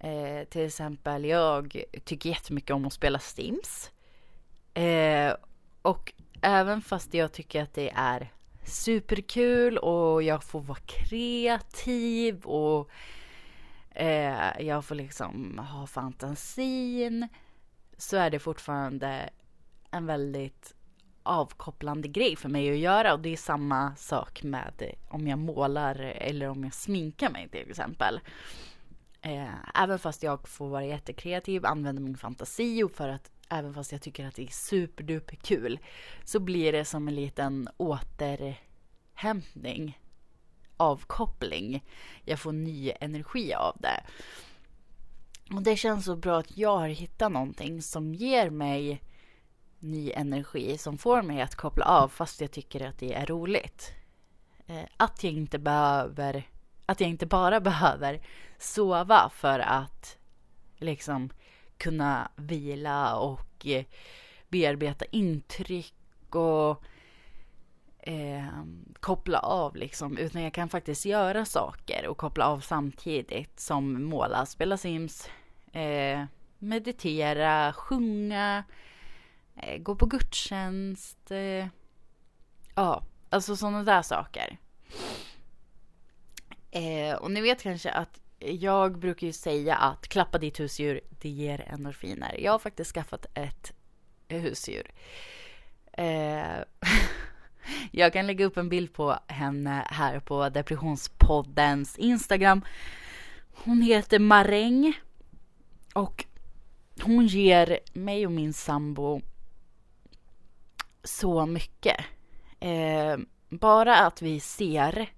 Eh, 0.00 0.44
till 0.44 0.66
exempel, 0.66 1.24
jag 1.24 1.84
tycker 2.04 2.30
jättemycket 2.30 2.70
om 2.70 2.86
att 2.86 2.92
spela 2.92 3.18
Stims. 3.18 3.90
Eh, 4.74 5.34
och 5.82 6.12
även 6.40 6.82
fast 6.82 7.14
jag 7.14 7.32
tycker 7.32 7.62
att 7.62 7.74
det 7.74 7.90
är 7.94 8.30
superkul 8.64 9.78
och 9.78 10.22
jag 10.22 10.44
får 10.44 10.60
vara 10.60 10.78
kreativ 10.86 12.44
och 12.44 12.90
eh, 13.90 14.60
jag 14.60 14.84
får 14.84 14.94
liksom 14.94 15.58
ha 15.58 15.86
fantasin 15.86 17.28
så 17.96 18.16
är 18.16 18.30
det 18.30 18.38
fortfarande 18.38 19.30
en 19.90 20.06
väldigt 20.06 20.74
avkopplande 21.22 22.08
grej 22.08 22.36
för 22.36 22.48
mig 22.48 22.70
att 22.70 22.78
göra 22.78 23.14
och 23.14 23.20
det 23.20 23.32
är 23.32 23.36
samma 23.36 23.96
sak 23.96 24.42
med 24.42 24.94
om 25.08 25.26
jag 25.26 25.38
målar 25.38 25.94
eller 26.00 26.48
om 26.48 26.64
jag 26.64 26.74
sminkar 26.74 27.30
mig 27.30 27.48
till 27.48 27.70
exempel. 27.70 28.20
Eh, 29.20 29.82
även 29.82 29.98
fast 29.98 30.22
jag 30.22 30.48
får 30.48 30.68
vara 30.68 30.84
jättekreativ, 30.84 31.66
använda 31.66 32.02
min 32.02 32.16
fantasi 32.16 32.82
och 32.82 32.92
för 32.92 33.08
att 33.08 33.30
även 33.54 33.74
fast 33.74 33.92
jag 33.92 34.02
tycker 34.02 34.26
att 34.26 34.34
det 34.34 34.42
är 34.42 34.48
superduper 34.48 35.36
kul, 35.36 35.78
så 36.24 36.40
blir 36.40 36.72
det 36.72 36.84
som 36.84 37.08
en 37.08 37.14
liten 37.14 37.68
återhämtning, 37.76 39.98
avkoppling. 40.76 41.84
Jag 42.24 42.40
får 42.40 42.52
ny 42.52 42.92
energi 43.00 43.54
av 43.54 43.76
det. 43.80 44.00
Och 45.54 45.62
det 45.62 45.76
känns 45.76 46.04
så 46.04 46.16
bra 46.16 46.38
att 46.38 46.56
jag 46.56 46.78
har 46.78 46.88
hittat 46.88 47.32
någonting 47.32 47.82
som 47.82 48.14
ger 48.14 48.50
mig 48.50 49.02
ny 49.78 50.12
energi, 50.12 50.78
som 50.78 50.98
får 50.98 51.22
mig 51.22 51.40
att 51.40 51.54
koppla 51.54 51.84
av 51.84 52.08
fast 52.08 52.40
jag 52.40 52.50
tycker 52.50 52.86
att 52.86 52.98
det 52.98 53.14
är 53.14 53.26
roligt. 53.26 53.92
Eh, 54.66 54.84
att 54.96 55.24
jag 55.24 55.32
inte 55.32 55.58
behöver 55.58 56.48
att 56.86 57.00
jag 57.00 57.10
inte 57.10 57.26
bara 57.26 57.60
behöver 57.60 58.20
sova 58.58 59.30
för 59.34 59.58
att 59.58 60.18
liksom 60.76 61.30
kunna 61.78 62.30
vila 62.36 63.16
och 63.16 63.66
eh, 63.66 63.84
bearbeta 64.48 65.04
intryck 65.04 65.94
och 66.34 66.84
eh, 67.98 68.64
koppla 69.00 69.38
av 69.38 69.76
liksom. 69.76 70.18
Utan 70.18 70.42
jag 70.42 70.54
kan 70.54 70.68
faktiskt 70.68 71.04
göra 71.04 71.44
saker 71.44 72.06
och 72.06 72.16
koppla 72.16 72.46
av 72.46 72.60
samtidigt 72.60 73.60
som 73.60 74.04
måla, 74.04 74.46
spela 74.46 74.76
Sims, 74.76 75.28
eh, 75.72 76.24
meditera, 76.58 77.72
sjunga, 77.72 78.64
eh, 79.56 79.78
gå 79.78 79.96
på 79.96 80.06
gudstjänst. 80.06 81.30
Eh, 81.30 81.66
ja, 82.74 83.02
alltså 83.30 83.56
sådana 83.56 83.82
där 83.82 84.02
saker. 84.02 84.58
Eh, 86.70 87.14
och 87.14 87.30
ni 87.30 87.40
vet 87.40 87.62
kanske 87.62 87.90
att 87.90 88.20
jag 88.46 88.98
brukar 88.98 89.26
ju 89.26 89.32
säga 89.32 89.76
att 89.76 90.08
klappa 90.08 90.38
ditt 90.38 90.60
husdjur, 90.60 91.00
det 91.10 91.28
ger 91.28 91.64
endorfiner. 91.68 92.40
Jag 92.40 92.52
har 92.52 92.58
faktiskt 92.58 92.94
skaffat 92.94 93.26
ett 93.34 93.72
husdjur. 94.28 94.90
Eh, 95.92 96.58
jag 97.90 98.12
kan 98.12 98.26
lägga 98.26 98.44
upp 98.44 98.56
en 98.56 98.68
bild 98.68 98.92
på 98.92 99.18
henne 99.26 99.86
här 99.90 100.20
på 100.20 100.48
Depressionspoddens 100.48 101.98
Instagram. 101.98 102.64
Hon 103.52 103.82
heter 103.82 104.18
Maräng. 104.18 104.92
Och 105.94 106.24
hon 107.02 107.26
ger 107.26 107.78
mig 107.92 108.26
och 108.26 108.32
min 108.32 108.52
sambo 108.52 109.20
så 111.04 111.46
mycket. 111.46 111.96
Eh, 112.60 113.16
bara 113.48 113.96
att 113.96 114.22
vi 114.22 114.40
ser 114.40 115.10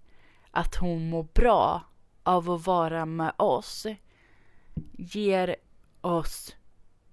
att 0.51 0.77
hon 0.77 1.11
mår 1.11 1.27
bra 1.35 1.83
av 2.27 2.51
att 2.51 2.67
vara 2.67 3.07
med 3.07 3.33
oss 3.37 3.87
ger 4.93 5.57
oss 6.01 6.57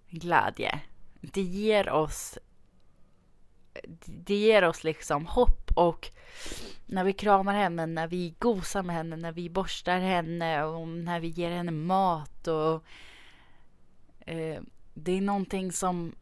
glädje. 0.09 0.79
Det 1.21 1.41
ger 1.41 1.89
oss 1.89 2.37
det 4.05 4.35
ger 4.35 4.63
oss 4.63 4.83
liksom 4.83 5.25
hopp 5.25 5.71
och 5.75 6.11
när 6.85 7.03
vi 7.03 7.13
kramar 7.13 7.53
henne, 7.53 7.85
när 7.85 8.07
vi 8.07 8.35
gosar 8.39 8.83
med 8.83 8.95
henne, 8.95 9.15
när 9.15 9.31
vi 9.31 9.49
borstar 9.49 9.99
henne 9.99 10.63
och 10.63 10.87
när 10.87 11.19
vi 11.19 11.27
ger 11.27 11.51
henne 11.51 11.71
mat 11.71 12.47
och 12.47 12.83
eh, 14.19 14.61
det 14.93 15.11
är 15.11 15.21
någonting 15.21 15.71
som 15.71 16.15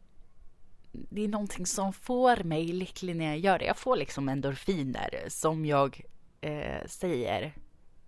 det 0.92 1.24
är 1.24 1.28
någonting 1.28 1.66
som 1.66 1.92
får 1.92 2.44
mig 2.44 2.66
lycklig 2.66 3.16
när 3.16 3.24
jag 3.24 3.38
gör 3.38 3.58
det. 3.58 3.64
Jag 3.64 3.78
får 3.78 3.96
liksom 3.96 4.28
endorfiner 4.28 5.20
eh, 5.22 5.28
som 5.28 5.66
jag 5.66 6.00
eh, 6.40 6.86
säger. 6.86 7.54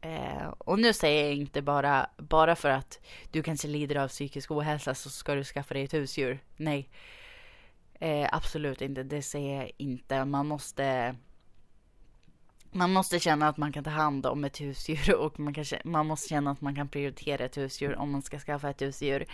Eh, 0.04 0.48
och 0.58 0.78
nu 0.78 0.92
säger 0.92 1.24
jag 1.24 1.34
inte 1.34 1.62
bara, 1.62 2.10
bara 2.16 2.56
för 2.56 2.68
att 2.68 3.00
du 3.30 3.42
kanske 3.42 3.68
lider 3.68 3.96
av 3.96 4.08
psykisk 4.08 4.50
ohälsa 4.50 4.94
så 4.94 5.10
ska 5.10 5.34
du 5.34 5.44
skaffa 5.44 5.74
dig 5.74 5.84
ett 5.84 5.94
husdjur. 5.94 6.38
Nej, 6.56 6.88
eh, 7.94 8.28
absolut 8.32 8.80
inte. 8.80 9.02
Det 9.02 9.22
säger 9.22 9.60
jag 9.60 9.70
inte. 9.76 10.24
Man 10.24 10.46
måste 10.46 11.16
man 12.72 12.92
måste 12.92 13.20
känna 13.20 13.48
att 13.48 13.56
man 13.56 13.72
kan 13.72 13.84
ta 13.84 13.90
hand 13.90 14.26
om 14.26 14.44
ett 14.44 14.60
husdjur 14.60 15.14
och 15.18 15.40
man, 15.40 15.54
kan, 15.54 15.64
man 15.84 16.06
måste 16.06 16.28
känna 16.28 16.50
att 16.50 16.60
man 16.60 16.74
kan 16.74 16.88
prioritera 16.88 17.44
ett 17.44 17.56
husdjur 17.56 17.96
om 17.96 18.10
man 18.10 18.22
ska 18.22 18.38
skaffa 18.38 18.70
ett 18.70 18.82
husdjur. 18.82 19.26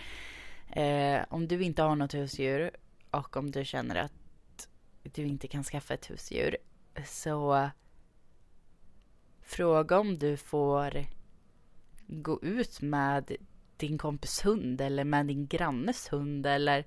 Eh, 0.73 1.21
om 1.29 1.49
du 1.49 1.63
inte 1.63 1.83
har 1.83 1.97
något 1.97 2.15
husdjur 2.15 2.71
och 3.11 3.37
om 3.37 3.51
du 3.51 3.65
känner 3.65 3.97
att 3.97 4.13
du 5.03 5.27
inte 5.27 5.49
kan 5.49 5.65
skaffa 5.65 5.95
ett 5.95 6.11
husdjur 6.11 6.57
så 7.07 7.71
fråga 9.51 9.99
om 9.99 10.19
du 10.19 10.37
får 10.37 11.07
gå 12.07 12.43
ut 12.43 12.81
med 12.81 13.37
din 13.77 13.99
kompis 13.99 14.47
hund 14.47 14.81
eller 14.81 15.05
med 15.05 15.27
din 15.27 15.47
grannes 15.47 16.13
hund 16.13 16.47
eller 16.47 16.85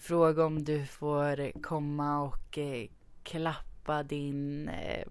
fråga 0.00 0.44
om 0.44 0.64
du 0.64 0.86
får 0.86 1.62
komma 1.62 2.22
och 2.22 2.58
eh, 2.58 2.88
klappa 3.22 4.02
din 4.02 4.68
eh, 4.68 5.06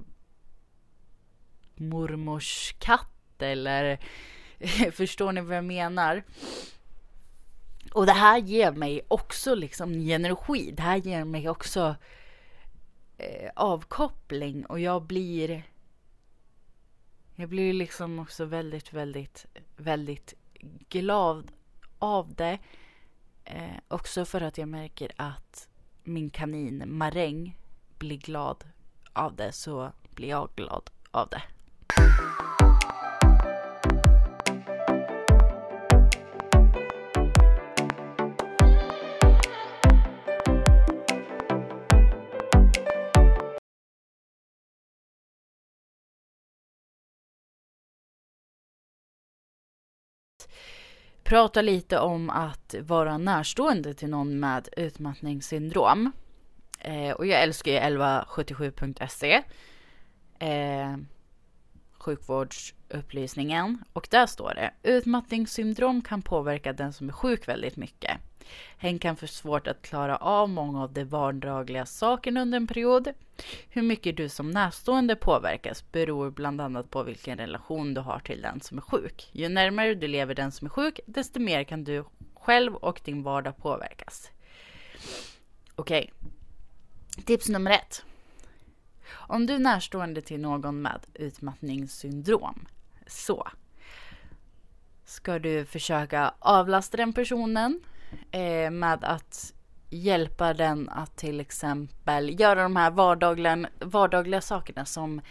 mormors 1.76 2.76
katt 2.80 3.42
eller 3.42 4.00
förstår 4.92 5.32
ni 5.32 5.42
vad 5.42 5.58
jag 5.58 5.64
menar? 5.64 6.24
Och 7.94 8.06
det 8.06 8.12
här 8.12 8.38
ger 8.38 8.72
mig 8.72 9.02
också 9.08 9.56
liksom 9.56 10.10
energi. 10.10 10.72
Det 10.72 10.82
här 10.82 10.98
ger 10.98 11.26
mig 11.26 11.50
också 11.50 11.96
eh, 13.18 13.50
avkoppling 13.56 14.66
och 14.66 14.80
jag 14.80 15.04
blir 15.04 15.64
jag 17.42 17.50
blir 17.50 17.74
liksom 17.74 18.20
också 18.20 18.46
väldigt, 18.46 18.94
väldigt, 18.94 19.46
väldigt 19.78 20.34
glad 20.90 21.52
av 22.00 22.34
det. 22.34 22.60
Eh, 23.46 23.78
också 23.88 24.26
för 24.26 24.42
att 24.42 24.58
jag 24.58 24.68
märker 24.68 25.12
att 25.16 25.70
min 26.04 26.30
kanin 26.30 26.84
Maräng 26.86 27.58
blir 27.98 28.18
glad 28.18 28.64
av 29.14 29.36
det 29.36 29.52
så 29.52 29.92
blir 30.16 30.30
jag 30.30 30.50
glad 30.56 30.90
av 31.12 31.30
det. 31.30 31.42
Prata 51.32 51.62
lite 51.62 52.00
om 52.00 52.30
att 52.30 52.76
vara 52.80 53.18
närstående 53.18 53.94
till 53.94 54.10
någon 54.10 54.40
med 54.40 54.70
utmattningssyndrom. 54.78 56.12
Eh, 56.80 57.12
och 57.12 57.26
jag 57.26 57.42
älskar 57.42 57.72
ju 57.72 57.78
1177.se. 57.78 59.44
Eh, 60.40 60.98
sjukvårdsupplysningen. 61.94 63.84
Och 63.94 64.08
där 64.12 64.26
står 64.26 64.54
det 64.54 64.74
utmattningssyndrom 64.84 66.02
kan 66.02 66.22
påverka 66.22 66.74
den 66.74 66.94
som 66.94 67.10
är 67.10 67.14
sjuk 67.14 67.48
väldigt 67.48 67.78
mycket. 67.78 68.18
Hen 68.78 69.00
kan 69.00 69.16
få 69.16 69.28
svårt 69.28 69.68
att 69.68 69.82
klara 69.82 70.18
av 70.18 70.50
många 70.50 70.84
av 70.84 70.94
de 70.94 71.04
vardagliga 71.04 71.86
sakerna 71.86 72.42
under 72.42 72.58
en 72.58 72.68
period. 72.68 73.14
Hur 73.70 73.82
mycket 73.82 74.18
du 74.18 74.30
som 74.30 74.52
närstående 74.52 75.16
påverkas 75.16 75.92
beror 75.92 76.32
bland 76.32 76.62
annat 76.62 76.90
på 76.90 77.04
vilken 77.04 77.38
relation 77.38 77.94
du 77.94 78.02
har 78.02 78.20
till 78.20 78.42
den 78.42 78.62
som 78.62 78.78
är 78.78 78.82
sjuk. 78.82 79.30
Ju 79.32 79.50
närmare 79.50 79.96
du 79.96 80.08
lever 80.08 80.36
den 80.36 80.52
som 80.52 80.66
är 80.66 80.70
sjuk, 80.70 81.00
desto 81.06 81.40
mer 81.40 81.64
kan 81.64 81.84
du 81.84 82.04
själv 82.34 82.76
och 82.76 83.02
din 83.04 83.24
vardag 83.24 83.58
påverkas. 83.58 84.30
Okej. 85.76 86.12
Okay. 86.20 87.24
Tips 87.26 87.50
nummer 87.50 87.72
ett. 87.72 88.04
Om 89.12 89.46
du 89.46 89.54
är 89.54 89.60
närstående 89.60 90.22
till 90.22 90.40
någon 90.40 90.82
med 90.82 91.00
utmattningssyndrom, 91.14 92.68
så 93.08 93.48
ska 95.06 95.40
du 95.40 95.66
försöka 95.66 96.34
avlasta 96.40 96.98
den 96.98 97.14
personen 97.14 97.80
eh, 98.32 98.72
med 98.72 99.04
att 99.04 99.54
hjälpa 99.90 100.54
den 100.54 100.90
att 100.90 101.18
till 101.18 101.40
exempel 101.40 102.40
göra 102.40 102.64
de 102.64 102.76
här 102.76 102.92
vardagliga, 102.92 103.70
vardagliga 103.80 104.42
sakerna 104.42 104.86
som, 104.86 105.22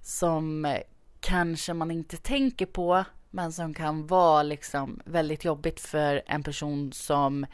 som 0.00 0.76
kanske 1.20 1.74
man 1.74 1.90
inte 1.90 2.16
tänker 2.16 2.66
på 2.66 3.04
men 3.30 3.52
som 3.52 3.74
kan 3.74 4.06
vara 4.06 4.42
liksom 4.42 5.00
väldigt 5.04 5.44
jobbigt 5.44 5.80
för 5.80 6.22
en 6.26 6.42
person 6.42 6.92
som 6.92 7.46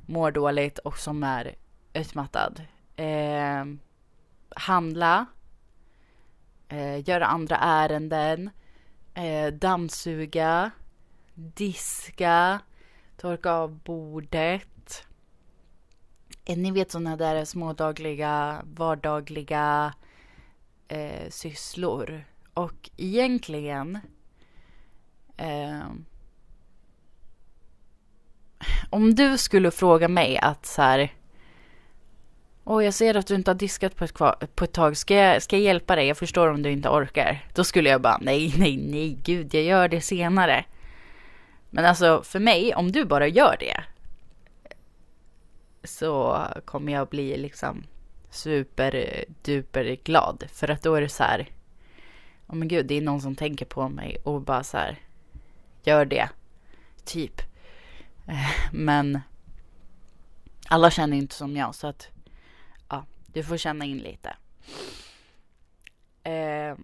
mår 0.00 0.30
dåligt 0.30 0.78
och 0.78 0.98
som 0.98 1.22
är 1.22 1.54
utmattad. 1.92 2.62
Eh, 2.96 3.64
handla, 4.56 5.26
eh, 6.68 7.08
göra 7.08 7.26
andra 7.26 7.56
ärenden, 7.56 8.50
eh, 9.14 9.52
dammsuga, 9.52 10.70
diska, 11.34 12.60
torka 13.22 13.52
av 13.52 13.78
bordet. 13.78 15.06
Ni 16.46 16.70
vet 16.70 16.90
sådana 16.90 17.16
där 17.16 17.44
smådagliga, 17.44 18.62
vardagliga 18.64 19.94
eh, 20.88 21.30
sysslor. 21.30 22.24
Och 22.54 22.90
egentligen 22.96 23.98
eh, 25.36 25.86
om 28.90 29.14
du 29.14 29.38
skulle 29.38 29.70
fråga 29.70 30.08
mig 30.08 30.38
att 30.38 30.66
så 30.66 30.82
här 30.82 31.12
Åh, 32.64 32.84
jag 32.84 32.94
ser 32.94 33.16
att 33.16 33.26
du 33.26 33.34
inte 33.34 33.50
har 33.50 33.54
diskat 33.58 33.96
på 33.96 34.04
ett, 34.04 34.14
på 34.54 34.64
ett 34.64 34.72
tag. 34.72 34.96
Ska 34.96 35.14
jag, 35.14 35.42
ska 35.42 35.56
jag 35.56 35.62
hjälpa 35.62 35.96
dig? 35.96 36.06
Jag 36.06 36.18
förstår 36.18 36.48
om 36.48 36.62
du 36.62 36.70
inte 36.70 36.88
orkar. 36.88 37.46
Då 37.54 37.64
skulle 37.64 37.90
jag 37.90 38.00
bara, 38.00 38.18
nej, 38.20 38.54
nej, 38.58 38.76
nej, 38.76 39.18
gud, 39.24 39.54
jag 39.54 39.62
gör 39.62 39.88
det 39.88 40.00
senare. 40.00 40.64
Men 41.74 41.84
alltså 41.84 42.22
för 42.22 42.40
mig, 42.40 42.74
om 42.74 42.92
du 42.92 43.04
bara 43.04 43.28
gör 43.28 43.56
det 43.60 43.84
så 45.84 46.46
kommer 46.64 46.92
jag 46.92 47.08
bli 47.08 47.36
liksom 47.36 47.84
superduper 48.30 49.96
glad. 50.04 50.44
För 50.52 50.70
att 50.70 50.82
då 50.82 50.94
är 50.94 51.00
det 51.00 51.08
så 51.08 51.22
här, 51.22 51.50
oh 52.46 52.54
men 52.54 52.68
gud, 52.68 52.86
det 52.86 52.94
är 52.94 53.02
någon 53.02 53.20
som 53.20 53.34
tänker 53.34 53.66
på 53.66 53.88
mig 53.88 54.16
och 54.24 54.40
bara 54.40 54.64
så 54.64 54.76
här, 54.76 54.98
gör 55.82 56.04
det. 56.04 56.28
Typ. 57.04 57.42
Men 58.72 59.20
alla 60.68 60.90
känner 60.90 61.16
inte 61.16 61.34
som 61.34 61.56
jag 61.56 61.74
så 61.74 61.86
att 61.86 62.08
ja, 62.88 63.04
du 63.26 63.44
får 63.44 63.56
känna 63.56 63.84
in 63.84 63.98
lite. 63.98 64.36
Eh, 66.22 66.76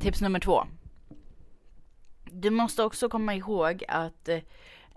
tips 0.00 0.20
nummer 0.20 0.40
två. 0.40 0.66
Du 2.34 2.50
måste 2.50 2.82
också 2.82 3.08
komma 3.08 3.34
ihåg 3.34 3.84
att 3.88 4.28
eh, 4.28 4.40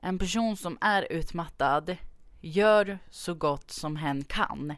en 0.02 0.20
person 0.20 0.58
som 0.58 0.78
är 0.82 1.12
utmattad 1.12 1.98
gör 2.42 3.00
så 3.10 3.34
gott 3.34 3.72
som 3.72 3.96
hen 3.96 4.24
kan. 4.24 4.74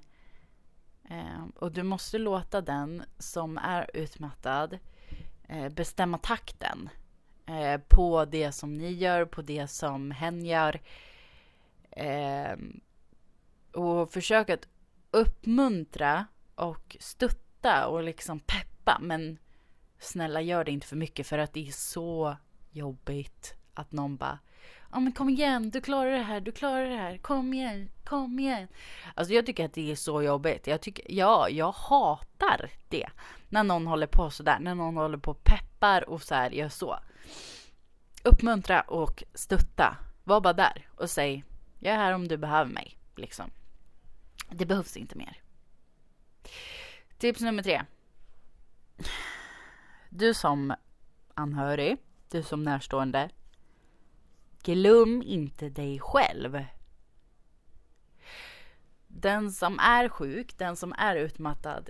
Eh, 1.09 1.45
och 1.55 1.71
du 1.71 1.83
måste 1.83 2.17
låta 2.17 2.61
den 2.61 3.03
som 3.17 3.57
är 3.57 3.89
utmattad 3.93 4.79
eh, 5.47 5.69
bestämma 5.69 6.17
takten 6.17 6.89
på 7.87 8.25
det 8.25 8.51
som 8.51 8.73
ni 8.73 8.91
gör, 8.91 9.25
på 9.25 9.41
det 9.41 9.67
som 9.67 10.11
hen 10.11 10.45
gör. 10.45 10.81
Och 13.73 14.11
försök 14.13 14.49
att 14.49 14.67
uppmuntra 15.11 16.25
och 16.55 16.97
stötta 16.99 17.87
och 17.87 18.03
liksom 18.03 18.39
peppa. 18.39 18.97
Men 19.01 19.37
snälla 19.99 20.41
gör 20.41 20.63
det 20.63 20.71
inte 20.71 20.87
för 20.87 20.95
mycket 20.95 21.27
för 21.27 21.37
att 21.37 21.53
det 21.53 21.67
är 21.67 21.71
så 21.71 22.37
jobbigt 22.77 23.55
att 23.73 23.91
någon 23.91 24.17
bara 24.17 24.39
Ja 24.91 24.99
men 24.99 25.11
kom 25.11 25.29
igen, 25.29 25.69
du 25.69 25.81
klarar 25.81 26.11
det 26.11 26.23
här, 26.23 26.41
du 26.41 26.51
klarar 26.51 26.89
det 26.89 26.95
här, 26.95 27.17
kom 27.17 27.53
igen, 27.53 27.89
kom 28.05 28.39
igen. 28.39 28.67
Alltså 29.15 29.33
jag 29.33 29.45
tycker 29.45 29.65
att 29.65 29.73
det 29.73 29.91
är 29.91 29.95
så 29.95 30.21
jobbigt. 30.21 30.67
Jag 30.67 30.81
tycker, 30.81 31.05
ja, 31.09 31.49
jag 31.49 31.71
hatar 31.71 32.71
det. 32.89 33.09
När 33.49 33.63
någon 33.63 33.87
håller 33.87 34.07
på 34.07 34.29
sådär, 34.29 34.59
när 34.59 34.75
någon 34.75 34.97
håller 34.97 35.17
på 35.17 35.31
och 35.31 35.43
peppar 35.43 36.09
och 36.09 36.21
så 36.21 36.35
här, 36.35 36.51
gör 36.51 36.69
så. 36.69 36.99
Uppmuntra 38.23 38.81
och 38.81 39.23
stötta. 39.33 39.97
Var 40.23 40.41
bara 40.41 40.53
där 40.53 40.87
och 40.95 41.09
säg, 41.09 41.43
jag 41.79 41.93
är 41.93 41.97
här 41.97 42.13
om 42.13 42.27
du 42.27 42.37
behöver 42.37 42.71
mig, 42.71 42.97
liksom. 43.15 43.51
Det 44.49 44.65
behövs 44.65 44.97
inte 44.97 45.17
mer. 45.17 45.41
Tips 47.17 47.41
nummer 47.41 47.63
tre. 47.63 47.81
Du 50.09 50.33
som 50.33 50.73
anhörig, 51.33 51.97
du 52.31 52.43
som 52.43 52.63
närstående, 52.63 53.29
glöm 54.63 55.21
inte 55.21 55.69
dig 55.69 55.99
själv. 55.99 56.63
Den 59.07 59.51
som 59.51 59.79
är 59.79 60.09
sjuk, 60.09 60.57
den 60.57 60.75
som 60.75 60.93
är 60.93 61.15
utmattad 61.15 61.89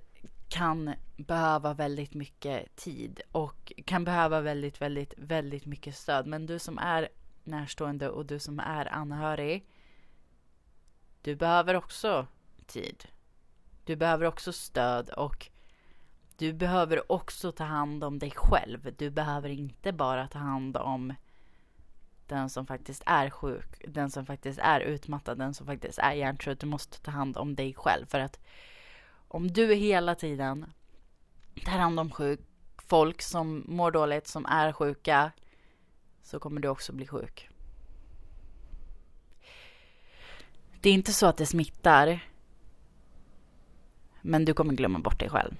kan 0.49 0.93
behöva 1.17 1.73
väldigt 1.73 2.13
mycket 2.13 2.75
tid 2.75 3.21
och 3.31 3.73
kan 3.85 4.03
behöva 4.03 4.41
väldigt, 4.41 4.81
väldigt, 4.81 5.13
väldigt 5.17 5.65
mycket 5.65 5.95
stöd. 5.95 6.27
Men 6.27 6.45
du 6.45 6.59
som 6.59 6.77
är 6.77 7.09
närstående 7.43 8.09
och 8.09 8.25
du 8.25 8.39
som 8.39 8.59
är 8.59 8.93
anhörig, 8.93 9.69
du 11.21 11.35
behöver 11.35 11.75
också 11.75 12.27
tid. 12.65 13.05
Du 13.85 13.95
behöver 13.95 14.25
också 14.25 14.53
stöd 14.53 15.09
och 15.09 15.49
du 16.37 16.53
behöver 16.53 17.11
också 17.11 17.51
ta 17.51 17.63
hand 17.63 18.03
om 18.03 18.19
dig 18.19 18.31
själv. 18.31 18.93
Du 18.97 19.09
behöver 19.09 19.49
inte 19.49 19.91
bara 19.91 20.27
ta 20.27 20.39
hand 20.39 20.77
om 20.77 21.13
den 22.27 22.49
som 22.49 22.65
faktiskt 22.65 23.03
är 23.05 23.29
sjuk, 23.29 23.81
den 23.87 24.11
som 24.11 24.25
faktiskt 24.25 24.59
är 24.59 24.79
utmattad, 24.79 25.37
den 25.37 25.53
som 25.53 25.67
faktiskt 25.67 25.99
är 25.99 26.13
hjärntrött. 26.13 26.59
Du 26.59 26.67
måste 26.67 27.01
ta 27.01 27.11
hand 27.11 27.37
om 27.37 27.55
dig 27.55 27.73
själv 27.73 28.05
för 28.05 28.19
att 28.19 28.39
om 29.27 29.51
du 29.51 29.73
hela 29.73 30.15
tiden 30.15 30.65
tar 31.65 31.77
hand 31.77 31.99
om 31.99 32.11
sjuk, 32.11 32.39
folk 32.77 33.21
som 33.21 33.63
mår 33.67 33.91
dåligt, 33.91 34.27
som 34.27 34.45
är 34.45 34.71
sjuka, 34.71 35.31
så 36.23 36.39
kommer 36.39 36.61
du 36.61 36.67
också 36.67 36.93
bli 36.93 37.07
sjuk. 37.07 37.49
Det 40.81 40.89
är 40.89 40.93
inte 40.93 41.13
så 41.13 41.25
att 41.25 41.37
det 41.37 41.45
smittar, 41.45 42.19
men 44.21 44.45
du 44.45 44.53
kommer 44.53 44.73
glömma 44.73 44.99
bort 44.99 45.19
dig 45.19 45.29
själv. 45.29 45.55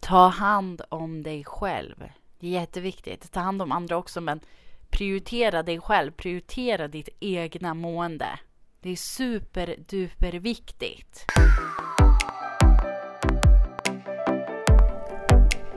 Ta 0.00 0.28
hand 0.28 0.82
om 0.88 1.22
dig 1.22 1.44
själv. 1.44 2.04
Det 2.38 2.46
är 2.46 2.50
jätteviktigt. 2.50 3.32
Ta 3.32 3.40
hand 3.40 3.62
om 3.62 3.72
andra 3.72 3.96
också, 3.96 4.20
men 4.20 4.40
prioritera 4.90 5.62
dig 5.62 5.80
själv. 5.80 6.10
Prioritera 6.10 6.88
ditt 6.88 7.08
egna 7.20 7.74
mående. 7.74 8.38
Det 8.80 8.90
är 8.90 8.96
superduperviktigt. 8.96 11.24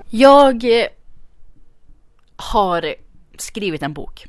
Jag 0.10 0.64
eh, 0.64 0.88
har 2.36 2.96
skrivit 3.38 3.84
en 3.84 3.94
bok. 3.94 4.26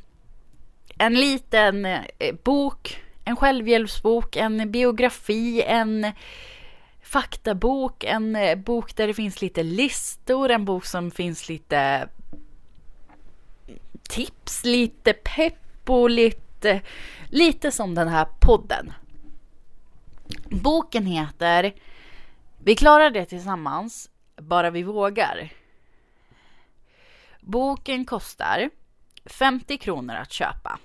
En 0.99 1.15
liten 1.15 1.85
eh, 1.85 2.05
bok, 2.45 3.03
en 3.25 3.37
självhjälpsbok, 3.37 4.37
en 4.37 4.71
biografi, 4.71 5.63
en 5.63 6.13
faktabok, 7.15 8.05
en 8.05 8.37
eh, 8.37 8.59
bok 8.59 8.97
där 8.97 9.07
det 9.07 9.15
finns 9.15 9.43
lite 9.43 9.63
listor, 9.63 10.51
en 10.51 10.65
bok 10.65 10.85
som 10.85 11.11
finns 11.11 11.49
lite 11.49 12.09
tips, 14.03 14.65
lite 14.65 15.13
pepp 15.13 15.91
och 15.91 16.11
lite, 16.11 16.83
lite 17.31 17.71
som 17.71 17.95
den 17.95 18.09
här 18.09 18.27
podden. 18.41 18.93
Boken 20.51 21.07
heter 21.07 21.75
Vi 22.59 22.77
klarar 22.77 23.11
det 23.11 23.25
tillsammans, 23.25 24.11
bara 24.37 24.71
vi 24.71 24.83
vågar. 24.83 25.53
Boken 27.41 28.05
kostar 28.05 28.71
50 29.25 29.79
kronor 29.79 30.15
att 30.15 30.33
köpa. 30.33 30.79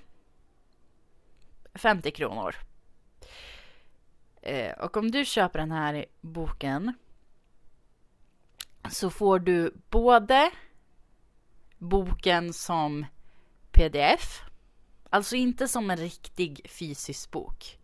50 1.74 2.10
kronor. 2.10 2.69
Eh, 4.42 4.72
och 4.72 4.96
om 4.96 5.10
du 5.10 5.24
köper 5.24 5.58
den 5.58 5.72
här 5.72 6.06
boken 6.20 6.94
så 8.90 9.10
får 9.10 9.38
du 9.38 9.74
både 9.90 10.50
boken 11.78 12.52
som 12.52 13.06
pdf, 13.72 14.42
alltså 15.10 15.36
inte 15.36 15.68
som 15.68 15.90
en 15.90 15.96
riktig 15.96 16.70
fysisk 16.70 17.30
bok. 17.30 17.78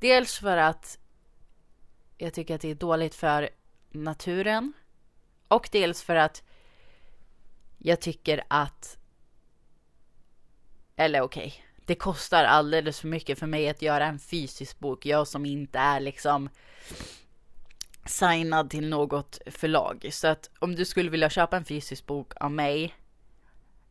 Dels 0.00 0.38
för 0.38 0.56
att 0.56 0.98
jag 2.18 2.34
tycker 2.34 2.54
att 2.54 2.60
det 2.60 2.70
är 2.70 2.74
dåligt 2.74 3.14
för 3.14 3.50
naturen 3.90 4.72
och 5.48 5.68
dels 5.72 6.02
för 6.02 6.16
att 6.16 6.42
jag 7.78 8.00
tycker 8.00 8.44
att 8.48 8.98
eller 10.96 11.20
okej, 11.20 11.46
okay, 11.46 11.65
det 11.86 11.94
kostar 11.94 12.44
alldeles 12.44 13.00
för 13.00 13.08
mycket 13.08 13.38
för 13.38 13.46
mig 13.46 13.68
att 13.68 13.82
göra 13.82 14.06
en 14.06 14.18
fysisk 14.18 14.78
bok. 14.78 15.06
Jag 15.06 15.28
som 15.28 15.46
inte 15.46 15.78
är 15.78 16.00
liksom 16.00 16.48
signad 18.04 18.70
till 18.70 18.88
något 18.88 19.38
förlag. 19.46 20.08
Så 20.12 20.28
att 20.28 20.50
om 20.58 20.74
du 20.74 20.84
skulle 20.84 21.10
vilja 21.10 21.30
köpa 21.30 21.56
en 21.56 21.64
fysisk 21.64 22.06
bok 22.06 22.32
av 22.36 22.52
mig 22.52 22.94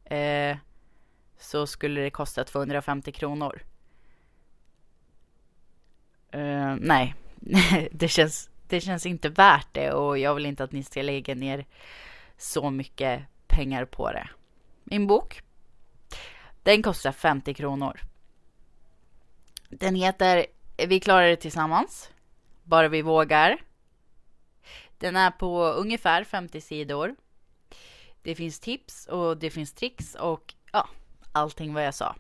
eh, 0.06 0.58
så 1.40 1.68
skulle 1.68 2.02
det 2.02 2.10
kosta 2.10 2.44
250 2.44 3.12
kronor. 3.12 3.62
Eh, 6.32 6.76
nej, 6.80 7.16
det 7.92 8.08
känns, 8.08 8.50
det 8.68 8.82
känns 8.82 9.06
inte 9.06 9.30
värt 9.30 9.68
det 9.72 9.92
och 9.92 10.18
jag 10.18 10.36
vill 10.36 10.46
inte 10.46 10.64
att 10.64 10.72
ni 10.72 10.84
ska 10.84 11.02
lägga 11.02 11.36
ner 11.36 11.66
så 12.38 12.70
mycket 12.70 13.22
pengar 13.48 13.86
på 13.86 14.12
det. 14.12 14.30
Min 14.84 15.08
bok 15.08 15.45
den 16.66 16.84
kostar 16.84 17.12
50 17.12 17.54
kronor. 17.54 18.00
Den 19.70 19.96
heter 19.96 20.46
Vi 20.88 21.00
klarar 21.00 21.28
det 21.28 21.36
tillsammans. 21.36 22.10
Bara 22.64 22.88
vi 22.88 23.02
vågar. 23.02 23.58
Den 24.98 25.16
är 25.16 25.32
på 25.32 25.64
ungefär 25.64 26.24
50 26.24 26.62
sidor. 26.62 27.16
Det 28.22 28.36
finns 28.36 28.60
tips 28.60 29.06
och 29.06 29.38
det 29.38 29.50
finns 29.50 29.74
tricks 29.74 30.16
och 30.16 30.54
ja, 30.72 30.90
allting 31.32 31.74
vad 31.74 31.86
jag 31.86 31.94
sa. 31.94 32.16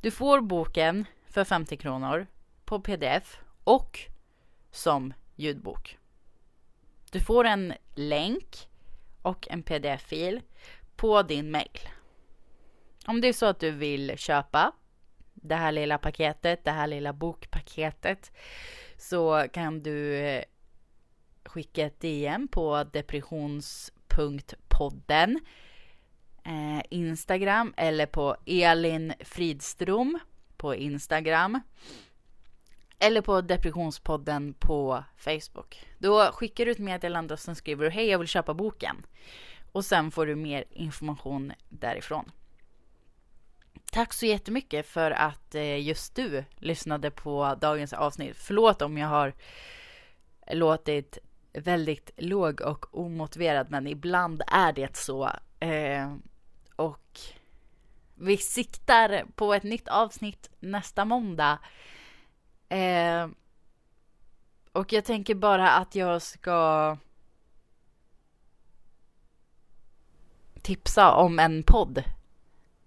Du 0.00 0.10
får 0.10 0.40
boken 0.40 1.04
för 1.26 1.44
50 1.44 1.76
kronor 1.76 2.26
på 2.64 2.80
pdf 2.80 3.38
och 3.64 4.00
som 4.70 5.14
ljudbok. 5.36 5.98
Du 7.10 7.20
får 7.20 7.44
en 7.44 7.74
länk 7.94 8.68
och 9.22 9.48
en 9.50 9.62
pdf-fil 9.62 10.40
på 10.96 11.22
din 11.22 11.50
mail. 11.50 11.80
Om 13.06 13.20
det 13.20 13.28
är 13.28 13.32
så 13.32 13.46
att 13.46 13.60
du 13.60 13.70
vill 13.70 14.18
köpa 14.18 14.72
det 15.34 15.54
här 15.54 15.72
lilla 15.72 15.98
paketet, 15.98 16.64
det 16.64 16.70
här 16.70 16.86
lilla 16.86 17.12
bokpaketet, 17.12 18.32
så 18.96 19.46
kan 19.52 19.82
du 19.82 20.16
eh, 20.16 20.44
skicka 21.44 21.86
ett 21.86 22.00
DM 22.00 22.48
på 22.48 22.84
depressions.podden 22.92 25.40
eh, 26.44 26.82
Instagram 26.90 27.74
eller 27.76 28.06
på 28.06 28.36
Elin 28.46 29.12
Fridström 29.20 30.18
på 30.56 30.74
Instagram. 30.74 31.60
Eller 32.98 33.20
på 33.20 33.40
Depressionspodden 33.40 34.54
på 34.54 35.04
Facebook. 35.16 35.86
Då 35.98 36.30
skickar 36.32 36.64
du 36.64 36.70
ett 36.70 36.78
meddelande 36.78 37.34
och 37.34 37.40
sen 37.40 37.56
skriver 37.56 37.84
du 37.84 37.90
hej 37.90 38.06
jag 38.06 38.18
vill 38.18 38.28
köpa 38.28 38.54
boken. 38.54 39.06
Och 39.72 39.84
sen 39.84 40.10
får 40.10 40.26
du 40.26 40.34
mer 40.34 40.64
information 40.70 41.52
därifrån. 41.68 42.30
Tack 43.90 44.12
så 44.12 44.26
jättemycket 44.26 44.86
för 44.86 45.10
att 45.10 45.54
eh, 45.54 45.80
just 45.80 46.14
du 46.14 46.44
lyssnade 46.56 47.10
på 47.10 47.56
dagens 47.60 47.92
avsnitt. 47.92 48.36
Förlåt 48.36 48.82
om 48.82 48.98
jag 48.98 49.08
har 49.08 49.34
låtit 50.50 51.18
väldigt 51.52 52.10
låg 52.16 52.60
och 52.60 52.98
omotiverad, 52.98 53.70
men 53.70 53.86
ibland 53.86 54.42
är 54.46 54.72
det 54.72 54.96
så. 54.96 55.30
Eh, 55.60 56.14
och 56.76 57.20
vi 58.14 58.36
siktar 58.36 59.24
på 59.34 59.54
ett 59.54 59.62
nytt 59.62 59.88
avsnitt 59.88 60.50
nästa 60.60 61.04
måndag. 61.04 61.58
Eh, 62.68 63.28
och 64.72 64.92
jag 64.92 65.04
tänker 65.04 65.34
bara 65.34 65.70
att 65.70 65.94
jag 65.94 66.22
ska 66.22 66.96
tipsa 70.62 71.12
om 71.14 71.38
en 71.38 71.62
podd 71.62 72.04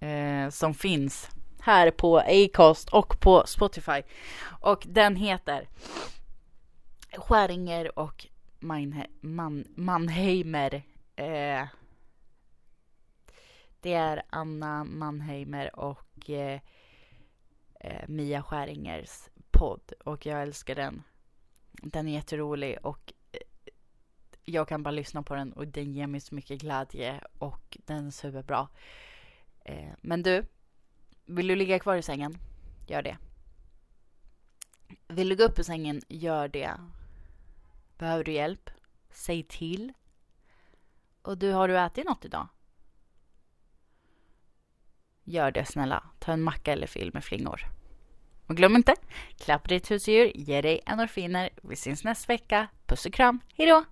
eh, 0.03 0.49
som 0.49 0.73
finns 0.73 1.29
här 1.59 1.91
på 1.91 2.19
Acast 2.19 2.89
och 2.89 3.19
på 3.19 3.43
Spotify. 3.45 4.01
Och 4.61 4.83
den 4.87 5.15
heter 5.15 5.67
Skäringer 7.17 7.99
och 7.99 8.27
Manhe 8.59 9.07
Man 9.21 9.65
Mannheimer. 9.75 10.83
Eh, 11.15 11.67
det 13.79 13.93
är 13.93 14.23
Anna 14.29 14.83
Mannheimer 14.83 15.79
och 15.79 16.29
eh, 16.29 16.59
eh, 17.79 18.07
Mia 18.07 18.43
Skäringers 18.43 19.29
podd 19.51 19.93
och 20.05 20.25
jag 20.25 20.41
älskar 20.41 20.75
den. 20.75 21.03
Den 21.71 22.07
är 22.07 22.13
jätterolig 22.13 22.77
och 22.83 23.13
eh, 23.31 23.71
jag 24.45 24.67
kan 24.67 24.83
bara 24.83 24.91
lyssna 24.91 25.23
på 25.23 25.35
den 25.35 25.53
och 25.53 25.67
den 25.67 25.93
ger 25.93 26.07
mig 26.07 26.19
så 26.19 26.35
mycket 26.35 26.61
glädje 26.61 27.21
och 27.37 27.77
den 27.85 28.07
är 28.07 28.11
superbra. 28.11 28.67
Eh, 29.63 29.93
men 30.01 30.23
du, 30.23 30.45
vill 31.25 31.47
du 31.47 31.55
ligga 31.55 31.79
kvar 31.79 31.95
i 31.95 32.01
sängen? 32.01 32.37
Gör 32.87 33.01
det. 33.01 33.17
Vill 35.07 35.29
du 35.29 35.35
gå 35.35 35.43
upp 35.43 35.59
ur 35.59 35.63
sängen? 35.63 36.01
Gör 36.07 36.47
det. 36.47 36.71
Behöver 37.97 38.23
du 38.23 38.31
hjälp? 38.31 38.69
Säg 39.09 39.43
till. 39.43 39.93
Och 41.21 41.37
du, 41.37 41.51
har 41.51 41.67
du 41.67 41.79
ätit 41.79 42.05
något 42.05 42.25
idag? 42.25 42.47
Gör 45.23 45.51
det 45.51 45.65
snälla. 45.65 46.03
Ta 46.19 46.31
en 46.31 46.41
macka 46.43 46.71
eller 46.71 46.87
fil 46.87 47.11
med 47.13 47.23
flingor. 47.23 47.61
Och 48.47 48.57
glöm 48.57 48.75
inte, 48.75 48.95
klappa 49.37 49.67
ditt 49.67 49.91
husdjur, 49.91 50.31
ge 50.35 50.61
dig 50.61 50.81
endorfiner. 50.85 51.49
Vi 51.63 51.75
syns 51.75 52.03
nästa 52.03 52.33
vecka. 52.33 52.67
Puss 52.85 53.05
och 53.05 53.13
kram, 53.13 53.39
hejdå! 53.53 53.83